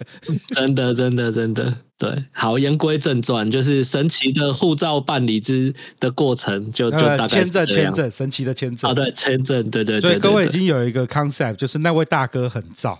[0.54, 2.24] 真的，真的，真的，对。
[2.30, 8.88] 好，言归正传，就是神奇的护照办理之的过程，就就大概签证，签证，神奇的签证。
[8.88, 10.02] 啊，对，签证，对对对。
[10.02, 12.96] 所以各位已经有一个 concept，就是那位大哥很燥，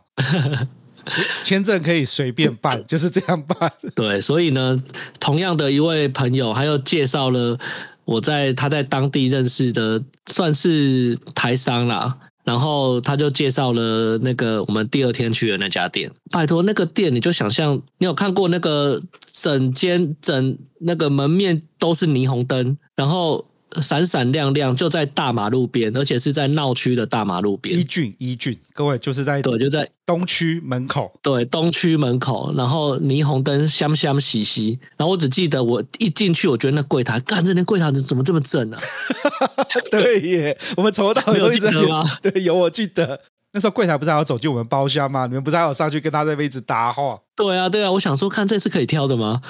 [1.44, 3.70] 签证可以随便办， 就是这样办。
[3.94, 4.82] 对，所以呢，
[5.20, 7.56] 同样的一位朋友，还有介绍了
[8.04, 12.18] 我在他在当地认识的，算是台商啦。
[12.44, 16.12] 然后他就介绍了那个我们第二天去的那家店。
[16.30, 23.46] 拜托，那个店你就想象，你有看过那个整间整那个门面都是霓虹灯，然后。
[23.82, 27.78] 闪闪亮亮，就在大马路边，而且是在闹区的大马路边。
[27.78, 31.12] 一郡一郡，各位就是在对，就在东区门口。
[31.22, 34.78] 对，东区门口，然后霓虹灯香香兮兮。
[34.96, 38.82] 然后我只记得我一进去，我觉得那柜台，干，这连柜台怎么这么正呢、啊？
[39.90, 42.10] 对耶，我们从头到尾都记得吗？
[42.22, 43.20] 对，有我记得。
[43.54, 45.26] 那时候柜台不是还要走进我们包厢吗？
[45.26, 47.16] 你们不是还有上去跟他在那边一直搭话？
[47.36, 49.40] 对啊，对啊，我想说，看这是可以挑的吗？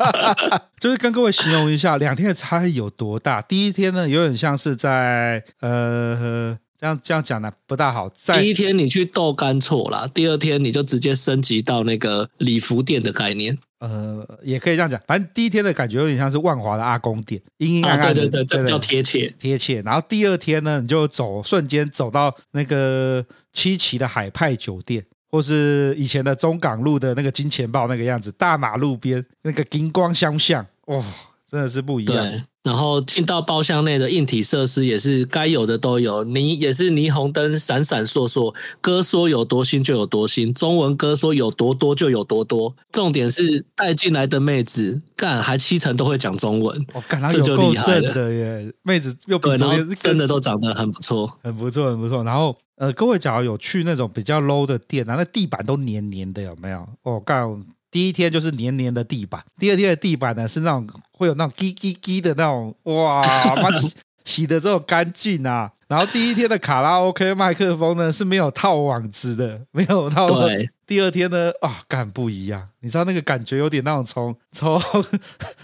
[0.78, 3.40] 就是跟各位形容一下，两天的差异有多大。
[3.40, 8.10] 第一天呢，有点像是在呃这样这样讲呢不大好。
[8.14, 13.56] 在第一天你去豆干错了，第二天你就直接升级到那个礼服店的概念。
[13.80, 19.82] 呃，也可以这样讲，反正第一天的感觉有点像是万华的阿公店，阴阴暗暗的，对对对，这比较贴切贴切。
[19.82, 31.04] 然后第二天呢，你就走瞬间走到那个七期的海派酒店，或是以前的中港路的那个金钱豹那个样子，大马路边那个金光相向，哇！
[31.50, 32.44] 真的是不一样。
[32.62, 42.74] 对，然后进到包厢内的硬体设施也是该有的都有，你也是霓虹灯闪闪烁烁，歌说有多新就有多新，中文歌说有多多就有多多。
[42.92, 48.72] 重点是带进来的妹子，干还七成都会讲中文，我、哦、感觉就厉害了耶！
[48.82, 52.22] 妹子又不错，真的都长得很不错，很不错，很不错。
[52.24, 56.86] 然后呃，各位假如有去那种比较 low 的店，然后那地板都黏黏的，有没有？
[57.02, 57.64] 哦，干。
[57.90, 63.22] 第一天就是黏黏的地板，第二天的地板呢是那种会有那种叽叽叽的那种，哇，
[63.56, 63.92] 妈洗
[64.24, 65.72] 洗的这种干净啊。
[65.88, 70.28] 然后第一天的卡拉 OK 麦克风呢是没有套网子的，没有套。
[70.28, 70.70] 对。
[70.86, 74.80] 第二天呢，啊、哦，感不一样，你知道那个感觉有点那种从从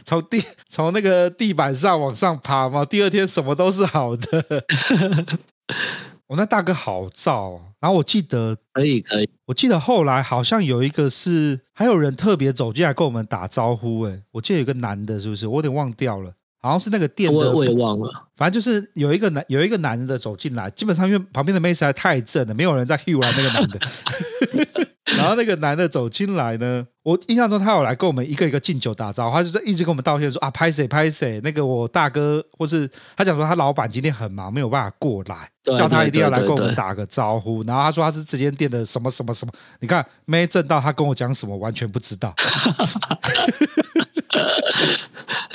[0.05, 2.85] 从地从那个地板上往上爬吗？
[2.85, 4.65] 第二天什么都是好的。
[6.29, 15.47] 我、哦、那大哥好燥、哦，然后我记得可以可以，我记得后来好像有一个是还有人特别走进来跟我们打招呼，哎，我记得有个男的，是不是？
[15.47, 23.81] 我有点忘掉了，好像是那个店的，我我也忘了，反正就是有一个男有一个男的走进来，基本上因为旁边的妹实在太正了，没有人在 hue 来那个男的。
[25.19, 37.63] 然后那个男的走进来呢，我印象中他有来跟我们一个一个敬酒打招呼，他就在一直跟我们道歉说啊，拍谁拍谁，那个我大哥或是他讲说他老板今天很忙，没有办法过来，叫他一定要来跟我们打个招呼。
[37.65, 42.35] 然后他说他是这间店的什么什么什么，你看没正到他跟我讲什么完全不知道。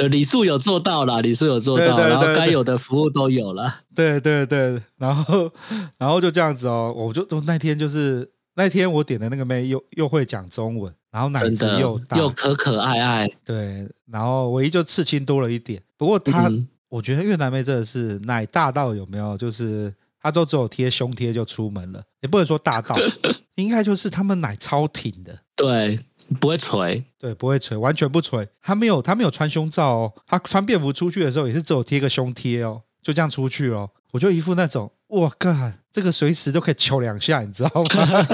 [0.10, 3.82] 礼数有做到了，礼数有做到，然后该有的服务都有了。
[3.94, 5.52] 对对对，然后
[6.00, 8.32] 然后就这样子哦，我就那天就是。
[8.56, 15.82] 那天我点的那个妹又又会讲中文，然后奶子又大又可可爱爱，对，然后唯一就刺青多了一点。
[15.96, 19.38] 不过她，嗯、我觉得越南妹真的是奶大到有没有？
[19.38, 22.98] 就是她都只有贴胸贴就出门了，也不能说大到，
[23.56, 26.00] 应该就是他们奶超挺的，对，
[26.40, 28.48] 不会垂，对，不会垂，完全不垂。
[28.62, 33.90] 她没有，她没有穿胸罩哦，她穿便服出去的时候也是只有贴个胸贴哦，就这样出去哦。
[34.12, 38.28] 我就一副那种，我靠，这个随时都可以求两下，你知道吗？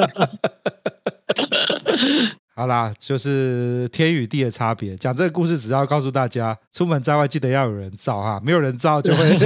[2.55, 4.97] 好啦，就是天与地的差别。
[4.97, 9.37] 讲这个故事，只要告诉大家，出门在外记得要有人照哈，没有人照就会。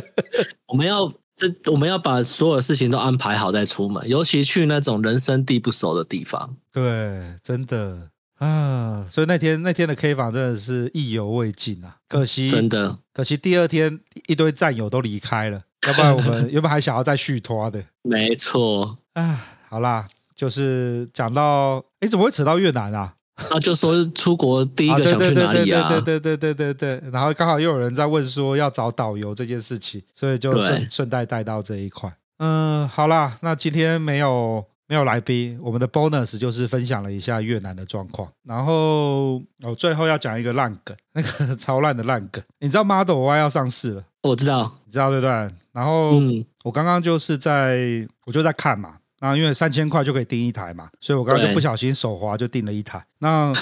[0.68, 6.56] 我们要这，我们要把所有事情都安排好再出门，尤其去那种人生地不熟的地方。
[6.70, 8.10] 对，真的。
[8.38, 11.96] 啊，所以那天那天的 K 房真的是意犹未尽啊！
[12.06, 17.82] 可惜，真的可惜，第二天一堆战友都离开了，要不然我们原本还想要再续拖的。
[18.02, 23.14] 没错，啊，好啦，就是讲到，哎，怎么会扯到越南啊？
[23.50, 25.88] 啊，就说出国第一个想去哪里啊？
[25.88, 32.12] 对对对对对对对，然后刚好又有人在问说要找导游这件事情，所以就顺顺带带到这一块。
[32.38, 34.64] 嗯，好啦，那今天没有。
[34.90, 44.04] 没有来宾，我们的 bonus 就是分享了一下越南的状况，然后我最后要讲一个烂梗，那个 超烂的烂梗，你知道 Model Y 要上市了？
[44.22, 45.30] 我知道，你知道对不对？
[45.72, 46.20] 然后
[46.64, 48.94] 我刚刚就是在，我就在看嘛。
[49.20, 53.04] 那因为三千块就可以订一台嘛，所以我刚刚就不小心手滑就订了一台。
[53.18, 53.52] 那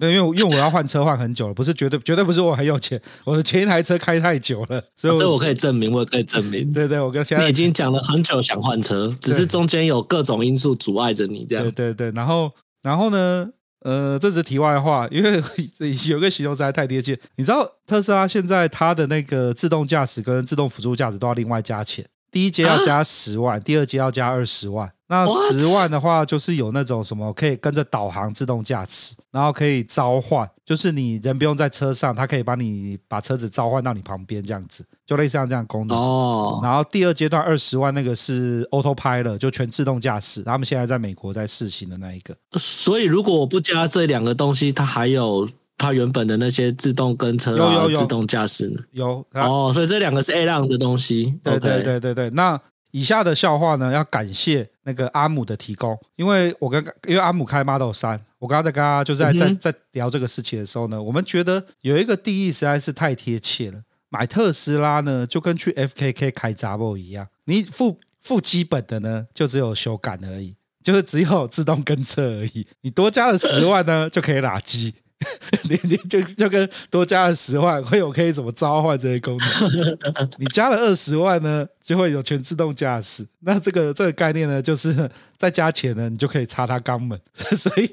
[0.00, 6.70] 因为因为我要换车换很久了，不是绝对绝对不是我很有钱，我的前一台车开太久了，所以这我可以证明，我也可以证明。
[6.72, 11.64] 对对，我跟前你已经讲了很久想换车，只是中间有各种因素阻碍着你这样。
[11.64, 12.50] 对对对，然后
[12.82, 13.50] 然后呢，
[13.84, 15.42] 呃，这是题外话，因为
[16.08, 17.18] 有个形容实在太贴切。
[17.36, 24.92] 你知道特斯拉现在它的那个自动驾驶跟自动辅助驾驶都要另外加钱，第一阶要加十万，啊、第二阶要加二十万。
[25.12, 35.98] 那十万的话，就是有那种什么可以跟着导航自动驾驶，然后可以召唤，就是你人不用在车上，它可以帮你把车子召唤到你旁边，这样子，就类似像这样功能。
[35.98, 36.60] 哦。
[36.62, 42.34] 然后第二阶段二十万那个是 Autopilot，就全自动驾驶，他们现在在美国在试行的那一个。
[42.58, 45.46] 所以如果我不加这两个东西，它还有
[45.76, 48.80] 它原本的那些自动跟车、有有有自动驾驶呢？
[48.92, 49.22] 有。
[49.34, 51.38] 哦，所以这两个是 A 浪的东西。
[51.44, 52.58] 对对对对对，那。
[52.92, 63.82] 以下的笑话呢，要感谢那个阿姆的提供，因为我跟因为阿姆开 Model 三我刚刚在跟他就是在在在聊这个事情的时候呢，我们觉得有一个定义实在是太贴切了。
[64.08, 72.66] 买特斯拉呢，就跟去 FKK 开 Zabo 一样，你付付基本的呢，就只有修改而已，就是只有自动跟车而已。
[72.82, 74.94] 你多加了十万呢，就可以拉机。
[75.68, 79.98] 你 你就就跟多加了十万会有可以怎么召唤这些功能？
[80.38, 83.26] 你加了二十万呢，就会有全自动驾驶。
[83.40, 87.18] 那这个这个概念呢，就是再加钱呢，你就可以插他肛门。
[87.56, 87.90] 所以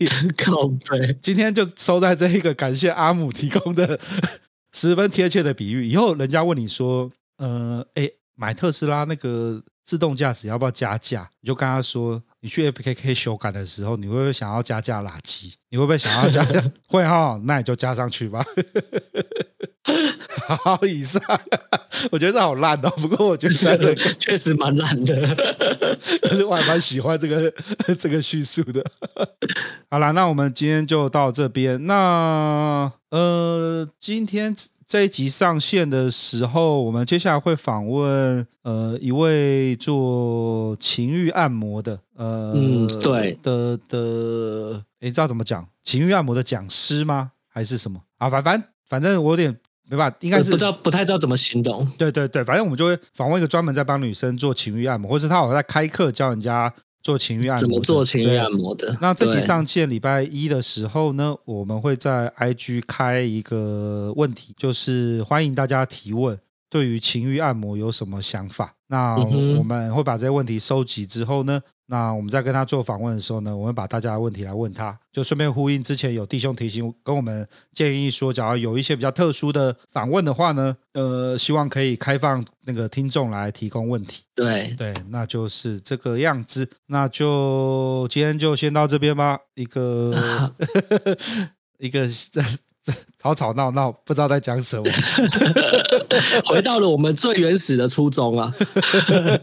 [1.21, 3.99] 今天就收在这一个，感谢阿姆提供的
[4.73, 5.87] 十分贴切的比喻。
[5.87, 11.29] 以后人家问你说，呃，哎，买特斯拉那个自动驾驶要不要加价？
[11.41, 12.21] 你就跟他说。
[12.41, 15.53] 你去 FKK 修改的时候，你会不会想要加价垃圾？
[15.69, 16.63] 你会不会想要加价？
[16.87, 18.43] 会哈，那你就加上去吧。
[20.63, 21.21] 好，以上，
[22.11, 22.89] 我觉得这好烂哦。
[22.97, 25.35] 不过我觉得这确实蛮烂的，
[26.21, 27.53] 可是我还蛮喜欢这个
[27.97, 28.83] 这个叙述的。
[29.89, 31.85] 好了，那我们今天就到这边。
[31.85, 34.55] 那呃，今天。
[34.89, 47.31] 这一集上线的时候，我们接下来会访问呃一位做情欲按摩的呃嗯对的的，你知道怎么讲情欲按摩的讲师吗？
[47.47, 48.29] 还是什么啊？
[48.29, 49.57] 反反反正我有点
[49.89, 51.87] 没办法，应该是不知道不太知道怎么形容。
[51.97, 56.73] 对对对，反正我们就会访问一个专门在帮女生做情欲按摩，或是他好像在开课教人家。
[57.01, 58.97] 做情欲按摩，怎么做情欲按摩的？
[58.99, 66.37] 那这期上线礼拜一的时候呢，我们会在 IG 开一个问题，就是欢迎大家提问，
[66.69, 68.75] 对于情欲按摩有什么想法？
[68.91, 69.15] 那
[69.57, 84.23] 我们会把这些问题收集之后呢，那我们在跟他做访问的时候呢，我们把大家的问题来问他，就顺便呼应之前有弟兄提醒跟我们建议说，假如有一些比较特殊的访问的话呢，呃，希望可以开放那个听众来提供问题。
[84.33, 86.67] 对对，那就是这个样子。
[86.87, 89.37] 那就今天就先到这边吧。
[89.53, 90.51] 一个
[91.77, 92.09] 一个
[93.21, 94.83] 吵吵闹闹，不知道在讲什么。
[96.45, 98.53] 回到了我们最原始的初衷啊！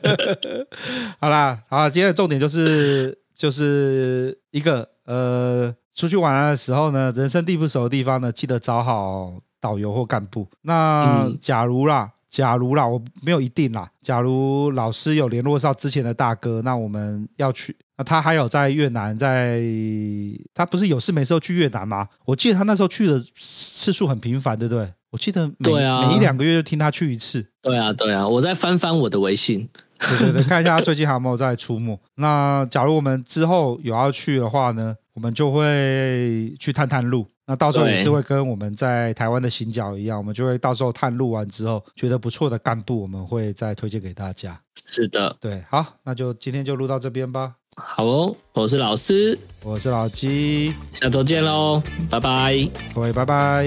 [1.21, 10.49] 好啦，好，今天的重点就是就是一个呃，出去玩的时候呢，人生地不熟的地方呢，记得找好导游或干部。
[10.63, 13.91] 那假如啦，假如啦，我没有一定啦。
[14.03, 17.77] 假如老师有联络上之前的大哥，那我们要去。
[17.99, 19.63] 那他还有在越南，在
[20.55, 22.09] 他不是有事没事去越南吗？
[22.25, 24.93] 我记得他那时候去的次数很频繁，对不对？
[25.11, 27.47] 我记得每对啊，每一两个月就听他去一次。
[27.63, 29.67] 对啊，对啊，我再翻翻我的微信，
[29.99, 31.99] 对对对，看一下他最近还有没有在出没。
[32.17, 37.27] 那假如我们之后有要去的话呢，我们就会去探探路。
[37.47, 44.61] 那到时候也是会跟我们在台湾的行脚一样，我们就会到时候探路完之后，觉得不错的干部，我们会再推荐给大家。
[44.85, 47.55] 是的，对，好，那就今天就录到这边吧。
[47.77, 53.67] 好哦，我是老师，我是老鸡，下周见喽，拜拜，各位拜拜。